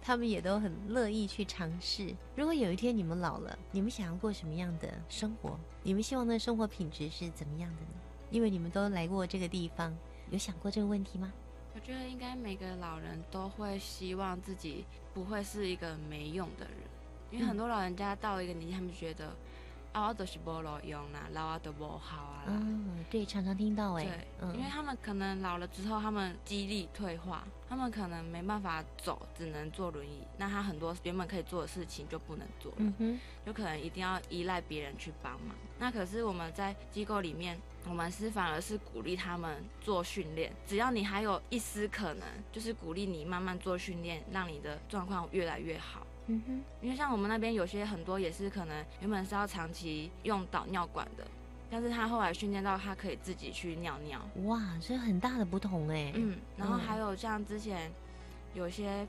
[0.00, 2.14] 他们也都很乐意去尝试。
[2.36, 5.58] 如果有一天你们老了，你们想要过什么样的生活？
[5.82, 7.88] 你们希望的生活品质是怎么样的呢？
[8.32, 9.94] 因为你们都来过这个地方，
[10.30, 11.30] 有想过这个问题吗？
[11.74, 16.76] 我觉得应该每个老人都会希望自己不会是一个没用的人，
[17.30, 19.36] 因为很多老人家到了一个年纪，他们觉得
[19.92, 22.52] 啊都是无路用啦，老啊都不好啊啦。
[22.60, 24.04] 嗯，对，常常听到哎。
[24.40, 30.22] 对，因为他们可能老了之后，他们肌力退化，他们可能没办法走，只能坐轮椅。
[30.38, 35.54] 那他很多原本可以做的事情就不能做了，嗯，就可能一定要依赖别人去帮忙。
[35.78, 46.06] 那可是我们在机构里面，我们是反而是鼓励他们做训练，只要你还有一丝可能，就是鼓励你慢慢做训练，让你的状况越来越好。
[46.26, 51.26] 嗯哼，因为像我们那边有些很多也是可能原本是要长期用导尿管的，
[51.70, 54.20] 但是他后来训练到他可以自己去尿尿。
[54.44, 56.12] 哇，这很大的不同哎。
[56.14, 57.90] 嗯，然后还有像之前
[58.54, 59.06] 有些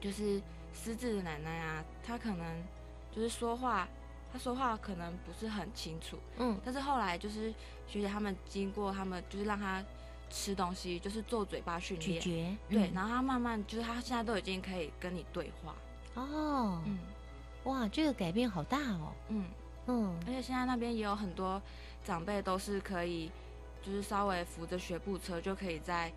[0.00, 0.40] 就是
[0.74, 2.62] 失智的奶奶啊，她可能
[3.10, 3.88] 就是说话，
[4.32, 6.18] 她说话可能不是很清楚。
[6.36, 7.50] 嗯，但是后来就是
[7.86, 9.82] 学姐他们经过他们就是让他
[10.28, 12.56] 吃东西，就是做嘴巴训练，咀嚼。
[12.68, 15.74] 对，然后他慢慢就是他现在都已经可以跟你对话。
[16.20, 16.98] 哦，嗯，
[17.64, 19.44] 哇，这个改变好大哦，嗯。
[19.90, 21.60] 嗯，而且现在那边也有很多
[22.04, 23.30] 长辈都是可以，
[23.82, 26.12] 就是稍微扶着学步车就可以在，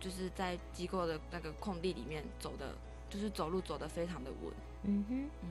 [0.00, 2.74] 就是在机构的那个空地里面走的，
[3.10, 4.52] 就是走路走的非常的稳。
[4.84, 5.48] 嗯哼，嗯，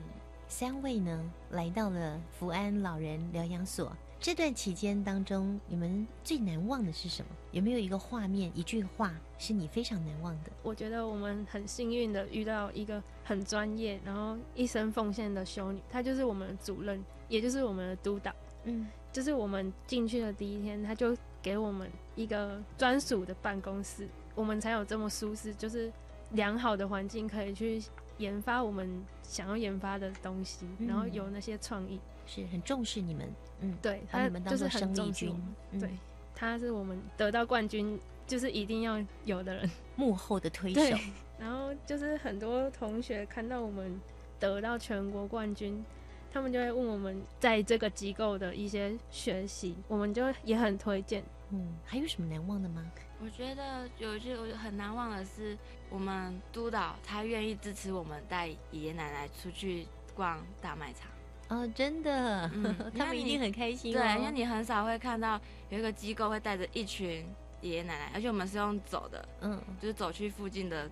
[0.48, 3.92] 三位呢来到了福安老人疗养所。
[4.20, 7.28] 这段期间当中，你们最难忘的是什么？
[7.52, 10.50] 有没有一个画面、一句话是你非常难忘的？
[10.62, 18.30] 我觉得我们很幸运的遇到一个很专业，然后一生奉献的修女，她就是我们的主任，也就是我们的督导。
[18.64, 25.90] 嗯，就是我们进去的第一天，她就给我们一个专属的办公室，我们才有这么舒适，就是
[26.32, 27.82] 良好的环境可以去
[28.18, 31.98] 研发我们想要研发的东西，然后有那些创意。
[32.30, 33.28] 是很重视你们，
[33.60, 35.34] 嗯，对，把你们当做生力军，
[35.80, 35.90] 对，
[36.34, 40.96] 他是我们得到冠军就是一定要有的人， 幕后的推手。
[41.38, 44.00] 然后就是很多同学看到我们
[44.38, 45.84] 得到全国冠军，
[46.32, 51.24] 他们就会问我们在这个机构的一些学习，我们就也很推荐。
[51.50, 52.88] 嗯，还有什么难忘的吗？
[53.22, 55.58] 我觉得有一句我很难忘的是，
[55.90, 61.09] 我们督导他愿意支持我们带爷爷奶奶出去逛大卖场。
[61.50, 62.48] 哦，真的，
[62.96, 63.92] 他们一定很开心。
[63.92, 65.38] 对，因为你很少会看到
[65.68, 67.26] 有一个机构会带着一群
[67.60, 70.88] 爷爷奶奶，而且我们是用走的，嗯，就是走去附近的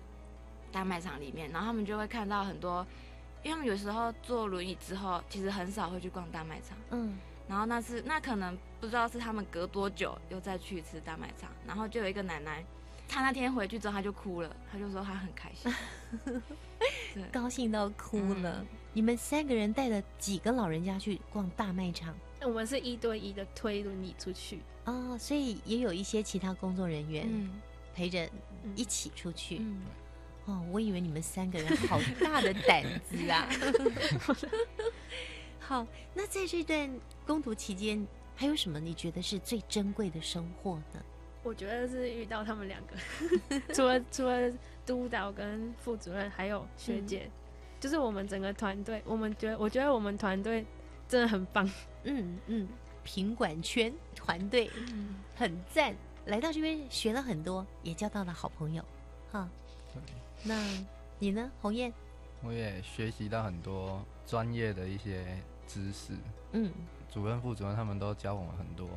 [0.71, 2.85] 大卖场里面，然后他们就会看到很多，
[3.41, 12.63] 因为他们有时候坐轮椅之后，其实很少会去逛大卖场，嗯，然后那是那可能不知道是他们隔多久又再去一次大卖场，然后就有一个奶奶。
[13.09, 15.73] 他那天回去之后，他就哭了，他就说他很开心，
[17.33, 18.63] 高兴到哭了。
[18.93, 22.15] 你们三个人带了几个老人家去逛大卖场？
[22.41, 27.49] 我们是一对一的推着你出去哦，所以也有一些其他工作人员
[27.93, 28.29] 陪着
[28.75, 29.61] 一起出去。
[30.45, 33.49] 哦，我以为你们三个人好 大的胆子啊！
[35.59, 36.89] 好，那在这段
[37.27, 41.03] 攻读期间，还有什么你觉得是最珍贵的收获呢？
[41.41, 42.95] 我觉得是遇到他们两个，
[43.73, 44.51] 除了除了
[44.85, 47.29] 督导跟副主任，还有学姐，
[47.79, 49.01] 就是我们整个团队。
[49.05, 50.65] 我们觉得，我觉得我们团队
[51.07, 51.69] 真的很棒。
[52.03, 52.67] 嗯嗯，
[53.03, 54.69] 品管圈团队
[55.35, 58.83] 很赞，来到这边学了很多，也交到了好朋友。
[59.31, 59.49] 哈，
[60.43, 60.55] 那
[61.19, 61.93] 你呢，红艳？
[62.43, 65.25] 我也学习到很多专业的一些
[65.65, 66.13] 知识。
[66.51, 66.71] 嗯，
[67.09, 68.87] 主任、副主任他们都教我们很多。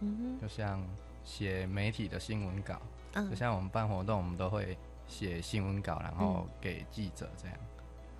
[0.00, 0.82] 嗯哼，就像。
[1.24, 2.80] 写媒体的新闻稿，
[3.14, 7.56] 嗯就像我们办活动，我们都会写新闻稿，然后给记者这样。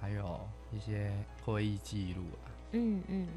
[0.00, 0.40] 还有
[0.72, 1.12] 一些
[1.44, 3.28] 会议记录啊，嗯嗯，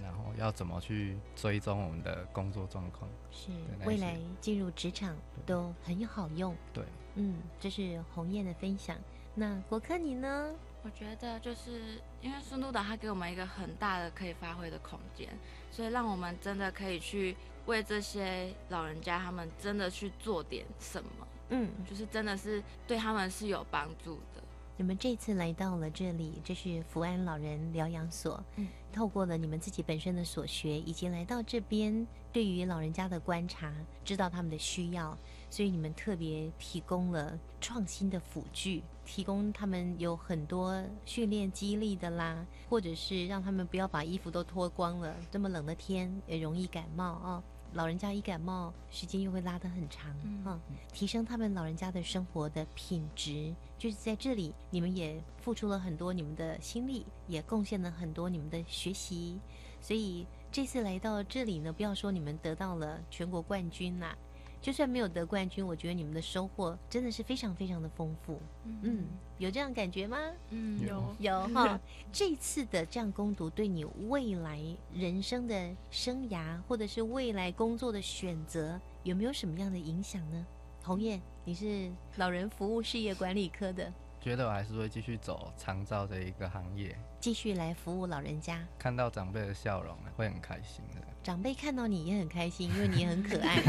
[0.00, 3.10] 然后要怎么去追踪我们的工作状况？
[3.32, 3.50] 是
[3.84, 6.54] 未来进入职场都很好用。
[6.72, 6.84] 对，
[7.16, 8.96] 嗯，这是鸿雁的分享。
[9.34, 10.54] 那国科你呢？
[10.82, 15.28] 我觉得就是因为孙督导他给我们一个很大的可以发挥的空间，
[15.70, 17.36] 所以让我们真的可以去。
[17.66, 21.10] 为这些老人家，他们真的去做点什么，
[21.50, 24.42] 嗯，就是真的是对他们是有帮助的。
[24.76, 33.72] 你们这次来到了这里，这是福安老人疗养所，嗯，透过了你们自己本身的所学，以及来到这边对于老人家的观察，
[34.04, 35.16] 知道他们的需要，
[35.52, 47.44] 所以你们特别提供了创新的辅具，提供他们有很多训练激励的啦，或者是让他们不要把衣服都脱光了，这么冷的天也容易感冒啊。
[47.74, 50.58] 老人家一感冒，时间又会拉得很长，哈，
[50.90, 59.38] 提升他们老人家的生活的品质，就是在这里，你们也付出了很多你们的心力，也贡献了很多你们的学习，
[59.82, 64.16] 所以这次来到这里呢，不要说你们得到了全国冠军啦，
[64.62, 68.40] 就算没有得冠军，我觉得你们的收获真的是非常非常的丰富。
[68.64, 69.04] 嗯，
[69.36, 70.16] 有这样感觉吗？
[70.50, 71.78] 嗯，有有哈。
[72.12, 74.62] 这次的这样攻读，对你未来
[74.94, 80.46] 人生的生涯，或者是未来工作的选择，有没有什么样的影响呢？
[80.84, 83.92] 红叶，你是老人服务事业管理科的。
[84.20, 88.64] 觉得我还是会继续走长照这一个行业，继续来服务老人家。
[88.78, 91.00] 看到长辈的笑容，会很开心的。
[91.22, 93.62] 长辈看到你也很开心，因为你也很可爱。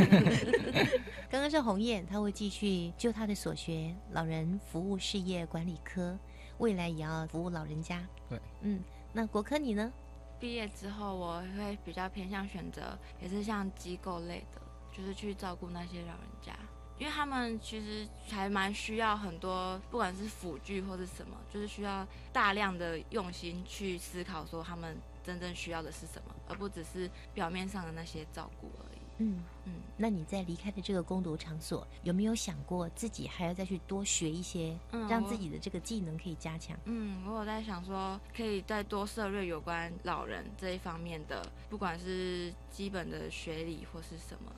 [1.30, 6.18] 刚刚是红燕，他会继续就他的所学，老人服务事业管理科，
[6.58, 8.04] 未来也要服务老人家。
[8.28, 9.92] 对，嗯，那国科你呢？
[10.40, 16.54] 毕业之后，我会比较偏向选择，也是像机构类的，就是去照顾那些老人家。
[17.00, 29.00] 因为他们其实还蛮需要很多，不管是辅具或是什么，就是需要大量的用心去思考，说他们真正需要的是什么，而不只是表面上的那些照顾而已。
[29.20, 29.74] 嗯嗯。
[29.96, 36.78] 那你在离开的这个攻读场所，有没有想过自己还要再去多学一些，嗯让自己的这个技能可以加强？
[36.86, 44.52] 嗯，我有在想说，可以再多涉略有关老人这一方面的，不管是基本的学理或是什么。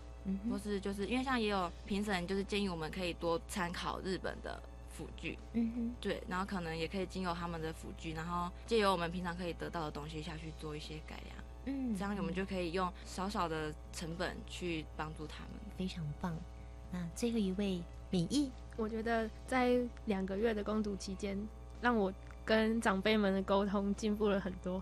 [0.50, 4.60] 或是就是因为像也有评审，就是建议我们可以多参考日本的
[4.96, 11.36] 辅具，嗯哼，对，然后可能也可以经由他们的辅具，然后借由我们平常可以得到的东西下去做一些改良，
[11.66, 16.34] 嗯，这样我们就可以用少少的成本去帮助他们，非常棒。
[16.92, 21.38] 那最后一位敏义，我觉得在两个月的攻读期间，
[21.82, 22.14] 让我
[22.46, 24.82] 跟长辈们的沟通进步了很多。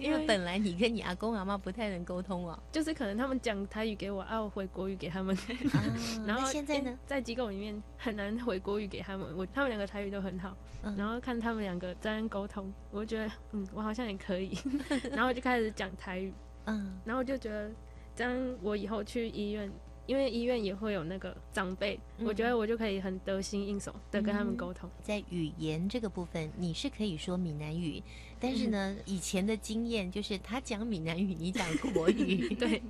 [0.00, 5.36] 因为本来你跟你阿公阿妈不太能沟通哦，就是可能他们讲台语给我，啊，我回国语给他们。
[6.26, 10.56] 然后现在呢，在机构里面很难回国语给他们，我他们两个台语都很好，
[10.96, 14.56] 然后看他们两个在沟通，我就觉得嗯，我好像也可以，
[15.12, 16.32] 然后就开始讲台语，
[16.64, 17.70] 嗯，然后就觉得
[18.14, 19.70] 这样我以后去医院。
[20.10, 24.90] 因为医院也会有那个长辈，我觉得我就可以很得心应手的跟他们沟通。
[25.04, 28.02] 在语言这个部分，你是可以说闽南语，
[28.40, 32.82] 但是呢，以前的经验就是他讲闽南语，你讲国语， 对。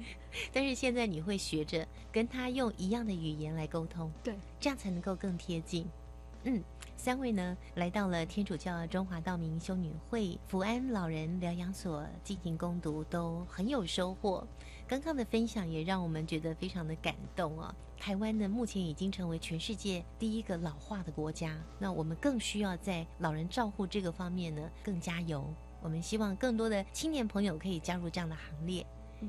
[0.50, 5.86] 但是现在你会学着跟他用一样的语言来沟通，对，这样才能够更贴近。
[6.44, 6.64] 嗯，
[6.96, 14.42] 三位呢来到了天主教中华道明修女会福安老人疗养所进行攻读，都很有收获。
[14.90, 17.72] 刚刚的分享也让我们觉得非常的感动啊！
[17.96, 25.48] 台湾呢，目前已经成为全世界第一个老化的国家，那我们更需要在老人照护这个方面呢更加油。
[25.80, 28.84] 我们希望更多的青年朋友可以加入这样的行列。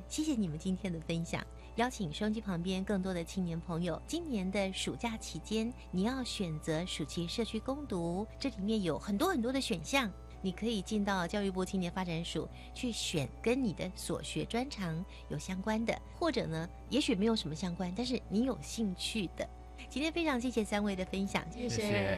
[0.08, 1.46] 谢谢你们今天的分享，
[1.76, 10.12] 邀请收音机旁边更多的青年朋友，今年的暑假期间，你要选择暑期社区攻读，这里面有很多很多的选项。
[10.42, 19.48] 你可以进到教育部青年发展署去选跟你的所学专长有相关的，或者呢，也许没有什么相关，但是你有兴趣的。
[19.90, 22.18] 今天非常谢谢三位的分享，谢谢。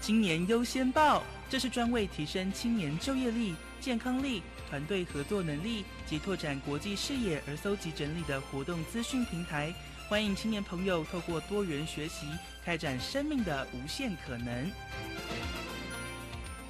[0.00, 1.22] 青年优先报。
[1.50, 9.74] 这是专为提升青年就业力、健康力、团队合作能力及拓展国际视野而搜集整理的活动资讯平台，
[10.08, 12.28] 欢迎青年朋友透过多元学习，
[12.64, 14.70] 开展生命的无限可能。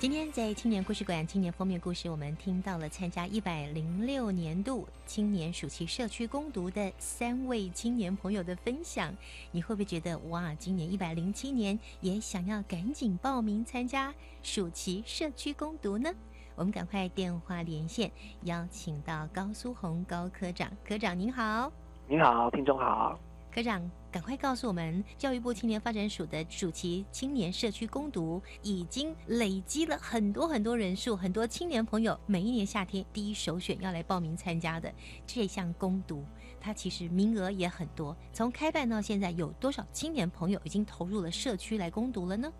[0.01, 9.14] 今天在青年故事馆青年封面故事，我们听到了参加一百零六年度青年暑期社区攻读的三位青年朋友的分享。
[9.51, 16.11] 你会不会觉得哇，今年一百零七年也想要赶紧报名参加暑期社区攻读呢？
[16.55, 18.11] 我们赶快电话连线，
[18.44, 20.72] 邀请到高苏红高科长。
[20.82, 21.70] 科长您好，
[22.09, 23.20] 您好，听众好。
[23.53, 34.92] 科长，赶快告诉我们，教育部青年发展署的暑期青年社区攻读已经累积了很多很多人数，很多青年朋友每一年夏天第一首选要来报名参加的
[35.26, 36.24] 这项攻读，
[36.61, 38.16] 它其实名额也很多。
[38.32, 42.53] 从开办到现在，有多少青年朋友已经投入了社区来攻读了呢？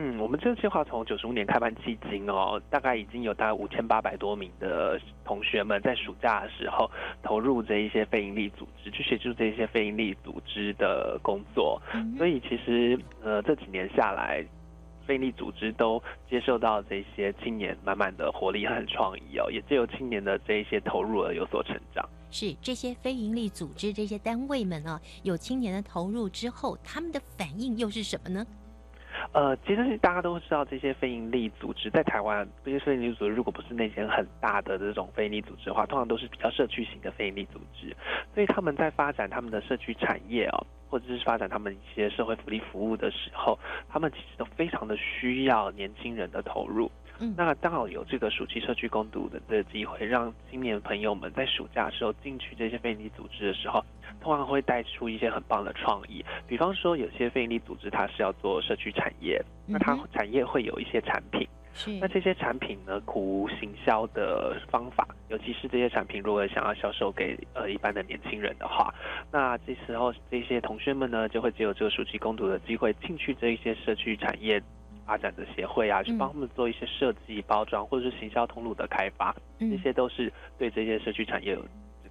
[0.00, 6.88] 嗯，我们这个计划从九十五年开办迄今哦，大概已经有大概五千八百多名的同学们在暑假的时候
[7.20, 11.82] 投入这一些非营利组织，去协助这些非营利组织的工作。
[12.16, 14.46] 所以其实呃这几年下来，
[15.04, 22.08] 非营利组织都接受到这些青年满满的活力和创意哦，也借由青年的这一些投入而有所成长。
[22.30, 28.46] 是这些非营利组织这些单位们啊，有青年的投入之后，他们的反应又是什么呢？
[29.32, 37.94] 呃，其实大家都知道，这些非营利组织在台湾，这些非营利组织如果不是那些很大的这种非营利组织的话，通常都是比较社区型的非营利组织，
[38.34, 43.58] 所以他们在发展他们的社区产业哦，或者是发展他们一些社会福利服务的时候，
[43.88, 46.90] 他们其实都非常的需要年轻人的投入。
[47.20, 53.84] 嗯，那刚好有这个暑期社区攻读的这个机会，让青年朋友们在暑假的时候进去这些非营利组织的时候，
[54.20, 56.24] 通常会带出一些很棒的创意。
[56.46, 61.48] 比方说，有些非营利组织它是要做社区产业，那它产业会有一些产品，是
[62.00, 68.94] 那这些产品呢，苦无行销的方法，尤其是这些产品如果想要销售给呃一般的年轻人的话，
[69.30, 74.62] 那这时候这些同学们呢，就会借有这个暑期攻读的机会进去这一些社区产业。
[75.06, 81.56] 发展的协会啊，去帮他们做一些设计、包装，或者是行销通路的开发，这些都是对这些社区产业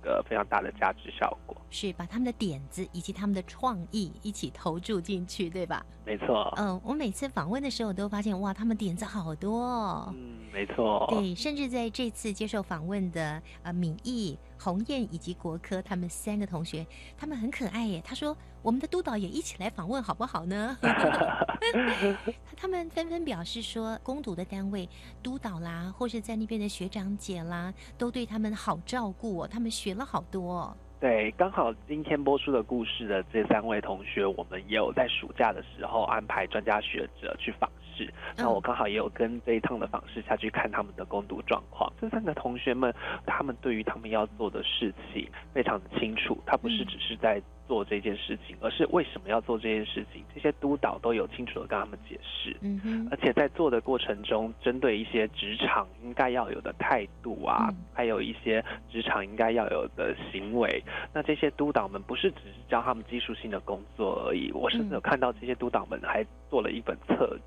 [0.07, 1.55] 个非常大的价值效果。
[1.69, 5.85] 是把他们的点子以及他们的创意一起投注进去，对吧？
[6.05, 6.53] 没错。
[6.55, 9.59] 嗯，我每次访问的时候，我都发现哇，他们点子好多。
[9.61, 10.13] 哦。
[10.15, 11.05] 嗯，没错。
[11.09, 16.85] 对，甚至在这次接受访问的呃敏毅、鸿雁以及国科他们三个同学，
[17.15, 18.01] 他们很可爱耶。
[18.03, 18.35] 他说。
[18.63, 20.77] 我们的督导也一起来访问，好不好呢？
[22.57, 24.89] 他们纷纷表示说，攻读的单位
[25.23, 29.47] 督导啦，或是在那边的学长姐啦，都对他们好照顾哦。
[29.47, 30.75] 他们学了好多。
[30.99, 38.13] 对，刚好今天播出的故事的这三位同学，我们也有在暑假的时候安排专家学者去访视。
[38.37, 41.91] 那我刚好也有跟这一趟的访视下去看他们的攻读状况。
[41.99, 42.93] 这三个同学们，
[43.25, 47.41] 他们对于他们要做的事情非常的清楚，他不是只是在。
[47.67, 50.23] 做这件事情，而是为什么要做这件事情？
[50.33, 60.81] 这些督导都有清楚的跟他们解释，嗯哼，而且在做的过程中，针对一些职场应该要有的态度啊，还有一些职场应该要有的行为，
[61.13, 67.37] 那这些督导们不是只是教他们技术性的工作而已，我甚至有看到这些督导们还做了一本册。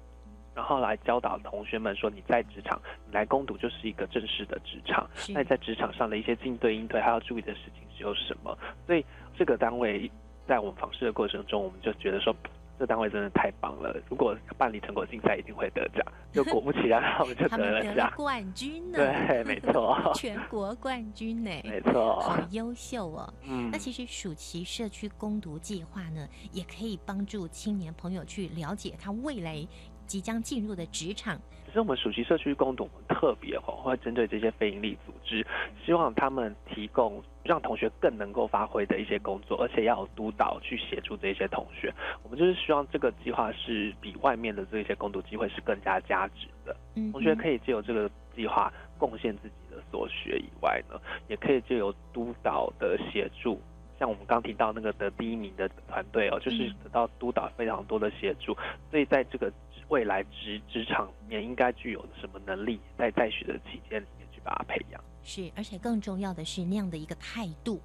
[0.60, 8.56] 然后来教导同学们说，你在职场你来攻读就是一个正式的职场，那在职场上的一些进对应对还要注意的事情是有什么？
[8.86, 9.02] 所以
[9.38, 10.08] 这个单位
[10.46, 12.36] 在我们访视的过程中，我们就觉得说，
[12.78, 13.96] 这单位真的太棒了。
[14.10, 16.04] 如果办理成果竞赛，一定会得奖。
[16.32, 18.98] 就果不其然，他们就得了奖，冠军呢？
[18.98, 21.50] 对，没错， 全国冠军呢？
[21.64, 23.34] 没错，好优秀哦。
[23.42, 29.66] 嗯，那其实暑期社区攻读计划呢，也可以帮助青年朋友去了解他未来。
[30.10, 35.46] 即将进入的职场，其实我们暑期社区工读特别哦，会针对这些非营利组织，
[35.86, 41.94] 希望他们提供让同学更能够发挥的一些工作，而且要有督导去协助这些同学。
[42.24, 46.74] 我们就是希望这个计划是比外面的这些工读机会是更加加值的。
[46.96, 53.60] 嗯，同学可以借由这个计划贡献自己的所学以外呢，也可以借由督导的协助，
[53.96, 58.56] 像我们刚提到那个得第一名的团队哦，就是得到督导非常多的协助，
[58.90, 59.52] 所以在这个。
[59.90, 65.04] 未来职职场里面应该具有什么能力，在在学的期间里面去把它培养。
[65.22, 67.80] 是，而且更重要的是那样的一个态度，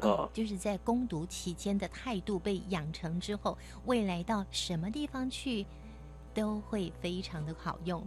[0.00, 5.64] 哦，就是在攻读期间的态度被养成之后，未来到什么地方去
[6.34, 8.02] 都会非常的好用。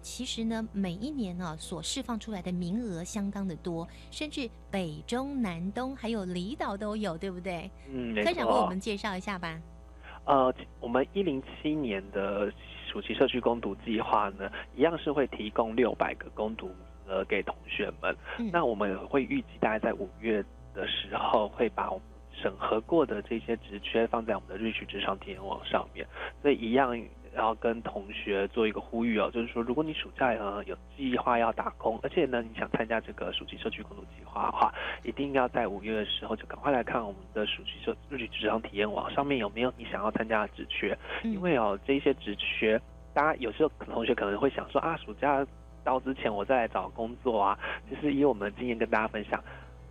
[0.00, 7.70] 其实呢，每一年呢所释放出来的名额相当的多，甚至北中南东还有离岛都有，对不对？
[7.88, 9.58] 嗯，科长为我们介绍一下吧。
[10.26, 12.52] 呃，我们一零七年的。
[12.94, 16.76] 暑期社区攻读计划呢，一样是会提供六百个攻读名
[17.08, 18.16] 额给同学们。
[18.52, 20.40] 那我们会预计大概在五月
[20.72, 26.06] 的时候，会把我们审核过的这些职缺放在我们的日趣职场体验网上面。
[26.40, 26.96] 所以一样。
[27.34, 34.72] 然后跟同学做一个呼吁哦，就是说，如果你暑假呃有计划要打工，而且呢你想参加这个暑期社区工作计划的话，
[35.02, 40.96] 一定要在五月的时候就赶快来看我们的暑期社日语职场体验网上面有没有你想要参加的职缺。
[41.24, 42.80] 因为哦这些职缺，
[43.12, 45.44] 大家有时候同学可能会想说啊，暑假
[45.82, 47.58] 到之前我再来找工作啊。
[47.90, 49.42] 其实以我们的经验跟大家分享，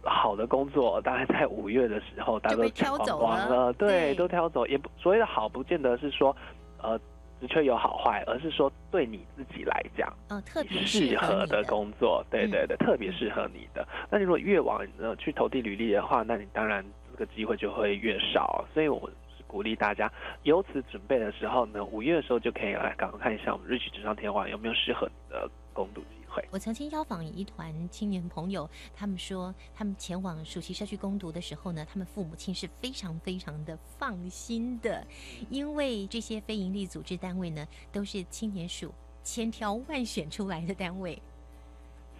[0.01, 4.65] 好的工作大概在五月的时候大家都挑走了，对，都挑走。
[4.67, 6.33] 也不所谓的好，不见得是说
[6.81, 6.97] 呃。
[7.43, 13.85] 的确有好坏，而是说对你自己来讲，嗯，特别适合的工作，对对对，特别适合你的。
[14.09, 16.81] 那你如果越往呃去投递履历的话，那你当然
[17.11, 18.63] 这个机会就会越少。
[18.73, 20.09] 所以我是鼓励大家
[20.43, 26.22] 由此准备的时候呢，五月的时候就可以来赶快看一下我们日企职场天网有没有适合你的工读机。
[26.51, 35.05] 我曾经邀访一团青年朋友，他们说他们前往暑期社区攻读的时候呢，他们父母亲是非常非常的放心的，
[35.49, 41.21] 因为这些非营利组织单位呢，都是青年署千挑万选出来的单位。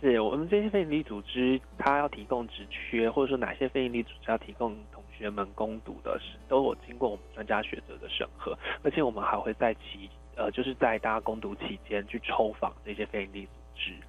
[0.01, 13.62] 是我们这些非营利组织，它要提供职缺，或者说哪些非营利组织要提供同学们攻读的，是都有经过我们专家学者的审核，而且我们还会在其呃，就是在大家攻读期间去抽访这些非营利组织。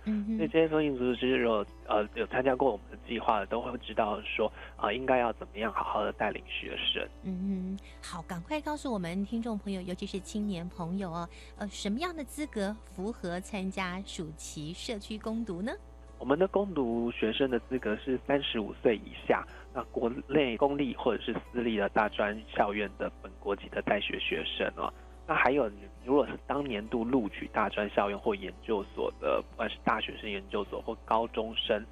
[0.05, 7.07] 嗯所以这些非营利组织如果呃有参加过我们的计划的，都会知道说啊、应该要怎么样好好的带领学生。
[7.23, 15.73] 嗯哼，好，赶快告诉我们听众朋友，尤其是青年朋友哦，呃，什么样的资格符合参加暑期社区攻读呢？
[16.19, 24.93] 我们的攻读学生的资格是三十五岁以下，那国内公立或者是私立的大专校院的本国籍的在学学生哦。
[25.27, 31.83] 那还有，你如果是当年度录取大专校院或研究所的，不管是大学生研究所或高中生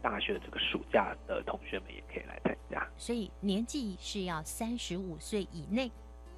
[0.00, 2.86] 大学的这个暑假的同学们，也可以来参加。
[2.96, 5.90] 所以年纪是要三十五岁以内。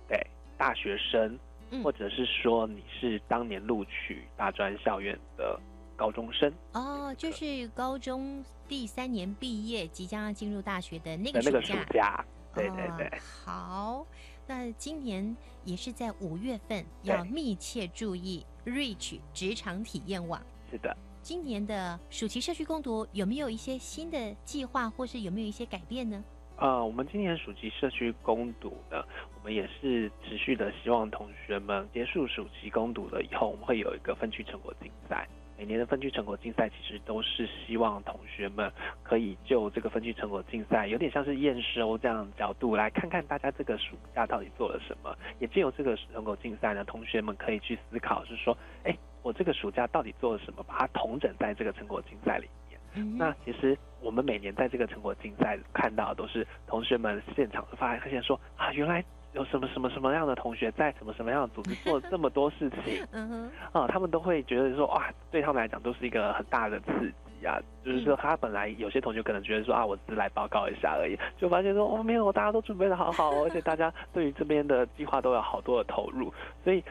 [0.09, 0.21] 对，
[0.59, 1.39] 大学生，
[1.71, 5.59] 嗯或者是说你是当年录取大专校院的
[5.95, 13.19] 高中生哦，就是高中第三年毕业，即将要进入大学的那个个暑暑假，对对哦对。
[13.45, 14.07] 好，
[14.55, 15.35] 那今年
[15.65, 20.43] 也是在五月份，要密切注意 Reach 职场体验网。
[20.71, 26.23] 是的，今年的暑期社区攻读有没有一些新的计划，或是有没有一些改变呢？
[26.59, 29.03] 呃，我们今年暑期社区攻读呢，
[29.39, 35.27] 我们也是持续的希望同学们结束暑期攻读了以后，我们会有一个分区成果竞赛。
[35.59, 38.71] 每年的分区成果竞赛其实都是希望同学们
[39.03, 45.17] 可以就这个分区成果竞赛，有点像是验收这样的角度来看看大家这个暑假到底做了什么。
[45.39, 53.17] 也借由这个成果竞赛呢，同学们可以去思考，是说，哎，我这个暑假到底做了什么，把它统整在这个成果竞赛里面。
[53.17, 59.03] 那其实我们每年在这个成果竞赛看到的都是同学们现场发现说啊，原来
[59.33, 63.29] 有什么什么什么样的同学在什么什么样的组织做这么多事情， 嗯
[63.73, 67.59] 哼，啊，他们都会觉得说哇，对他们来讲都是一个很大的刺激啊。
[67.85, 76.33] 就是说，他本来有些同学可能觉得说啊，我只是来报告一下而已，就发现说哦，没有，大家都准备的好好哦，而且大家对于这边的计划都有好多的投入，
[76.65, 76.83] 所以。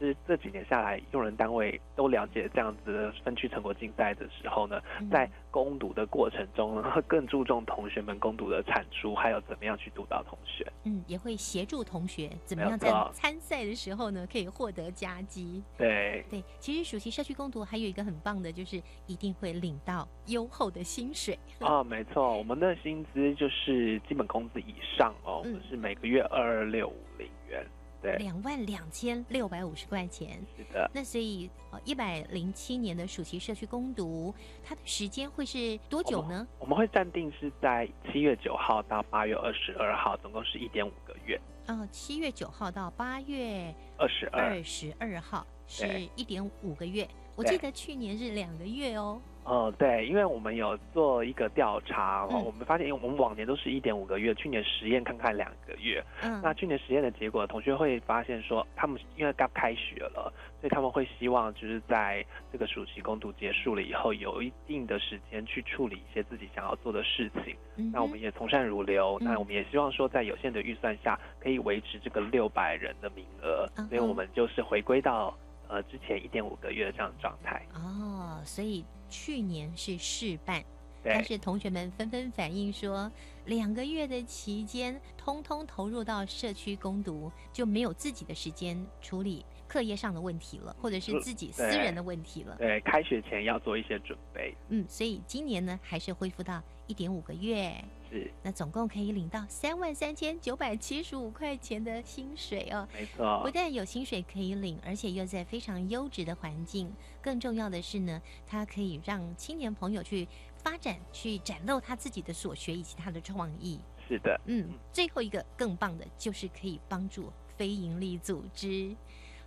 [0.00, 4.80] 其实这几年下来，用人单位都了解这样子的分区成果竞赛的时候呢，
[5.12, 10.66] 在攻读的过程中呢，会更注重同学们攻读的产出，还有怎么样去督导同学。
[10.84, 15.62] 嗯，也会协助同学怎么样在参赛的时候呢，可以获得佳绩。
[15.76, 21.38] 对，对，其实暑期社区攻读还有一个很棒的，就是一定会领到优厚的薪水。
[21.58, 27.66] 哦，没错，我们的薪资就是基本工资以上哦，我们是每个月二二六五零元。
[28.02, 30.44] 对，两万两千六百五十块钱。
[30.56, 30.90] 是的。
[30.94, 34.34] 那所以，呃，一百零七年的暑期社区攻读，
[34.64, 36.46] 它的时间会是多久呢？
[36.58, 41.40] 我们会暂定是在七月九号到八月二十二号，总共是一点五个月。
[41.66, 47.06] 哦，七月九号到八月二十二二十二号是一点五个月。
[47.36, 49.20] 我记得去年是两个月哦。
[49.44, 56.04] 哦，对，因为我们有做一个调查，我们发现，因为我们往年都是一点五个月，去年实验看看两个月。
[56.22, 56.40] 嗯。
[56.42, 67.56] 那去年实验的结果，同学会发现说，他们因为刚开学了，所以他们会希望就是在这个暑期攻读结束了以后，有一定的时间去处理一些自己想要做的事情。
[67.76, 75.34] 嗯那我们也从善如流，那我们也希望说，在有限的预算下，可以维持这个六百人的名额，嗯所以我们就是回归到
[75.70, 77.64] 呃之前一点五个月的这样的状态。
[77.74, 80.62] 哦，所以去年是试办，
[81.02, 83.10] 但是同学们纷纷反映说，
[83.46, 92.56] 两个月的期间，通通投入到社区攻读，就没有自己的时间处理课业上的问题了，或者是自己私人的问题了。
[92.58, 94.54] 对，开学前要做一些准备。
[94.68, 97.72] 嗯，所以今年呢，还是恢复到一点五个月。
[98.10, 102.88] 是，那总共可以领到三万三千九百七十五块钱的薪水哦。
[102.92, 106.92] 没错不但有薪水可以领，而且又在非常优质的环境。
[107.22, 110.26] 更重要的是呢，它可以让青年朋友去
[110.56, 113.78] 发展、去展露他自己的所学以及他的创意。
[114.08, 118.96] 是的，嗯，最后一个更棒的就是可以帮助非营利组织。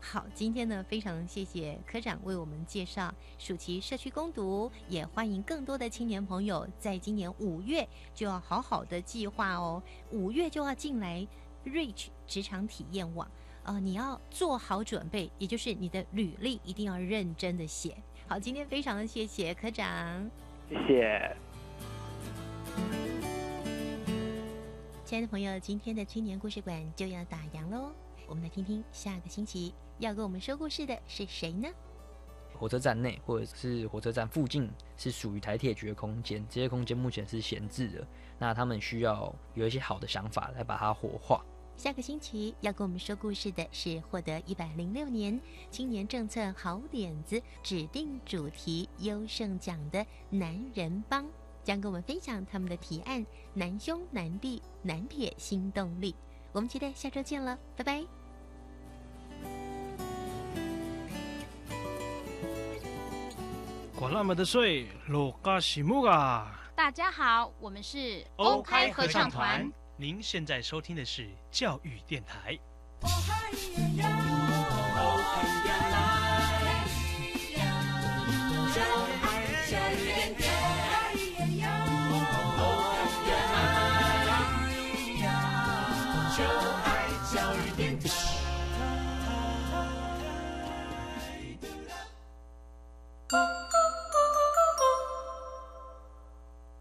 [0.05, 9.81] 好，今天呢，非常谢谢科长为我们介绍暑期社区攻读，也欢迎更多的青年朋友在今年五月就要好好的计划哦，
[10.11, 11.25] 五月就要进来
[11.65, 13.25] Reach 职场体验网。
[13.63, 17.95] 呃，你要做好准备，也就是你的履历一定要认真的写。
[18.27, 20.29] 好，今天非常的谢谢科长。
[20.69, 21.37] 谢谢。
[25.05, 27.93] 亲爱的朋友，今天的青年故事馆就要打烊喽。
[28.33, 31.69] 我们来听听下个星期要跟我们说故事的是谁呢？
[32.51, 34.67] 火车站内或者是火车站附近
[34.97, 38.07] 是属于台铁局的空间，这些空间目前是闲置的。
[38.39, 41.45] 那他们需要有一些好的想法来把它活化。
[41.77, 51.23] 下个星期要跟我们说故事的是获得一百零六年青年政策好点子指定主题优胜奖的男人帮，
[51.63, 53.23] 将跟我们分享他们的提案
[53.53, 56.15] “难兄难弟南铁新动力”。
[56.51, 58.22] 我们期待下周见了，拜拜。
[64.03, 66.59] 管那么的水，罗嘎西木啊！
[66.75, 69.71] 大家好，我们是欧开合唱团。
[69.95, 72.59] 您现在收听的是教育电台。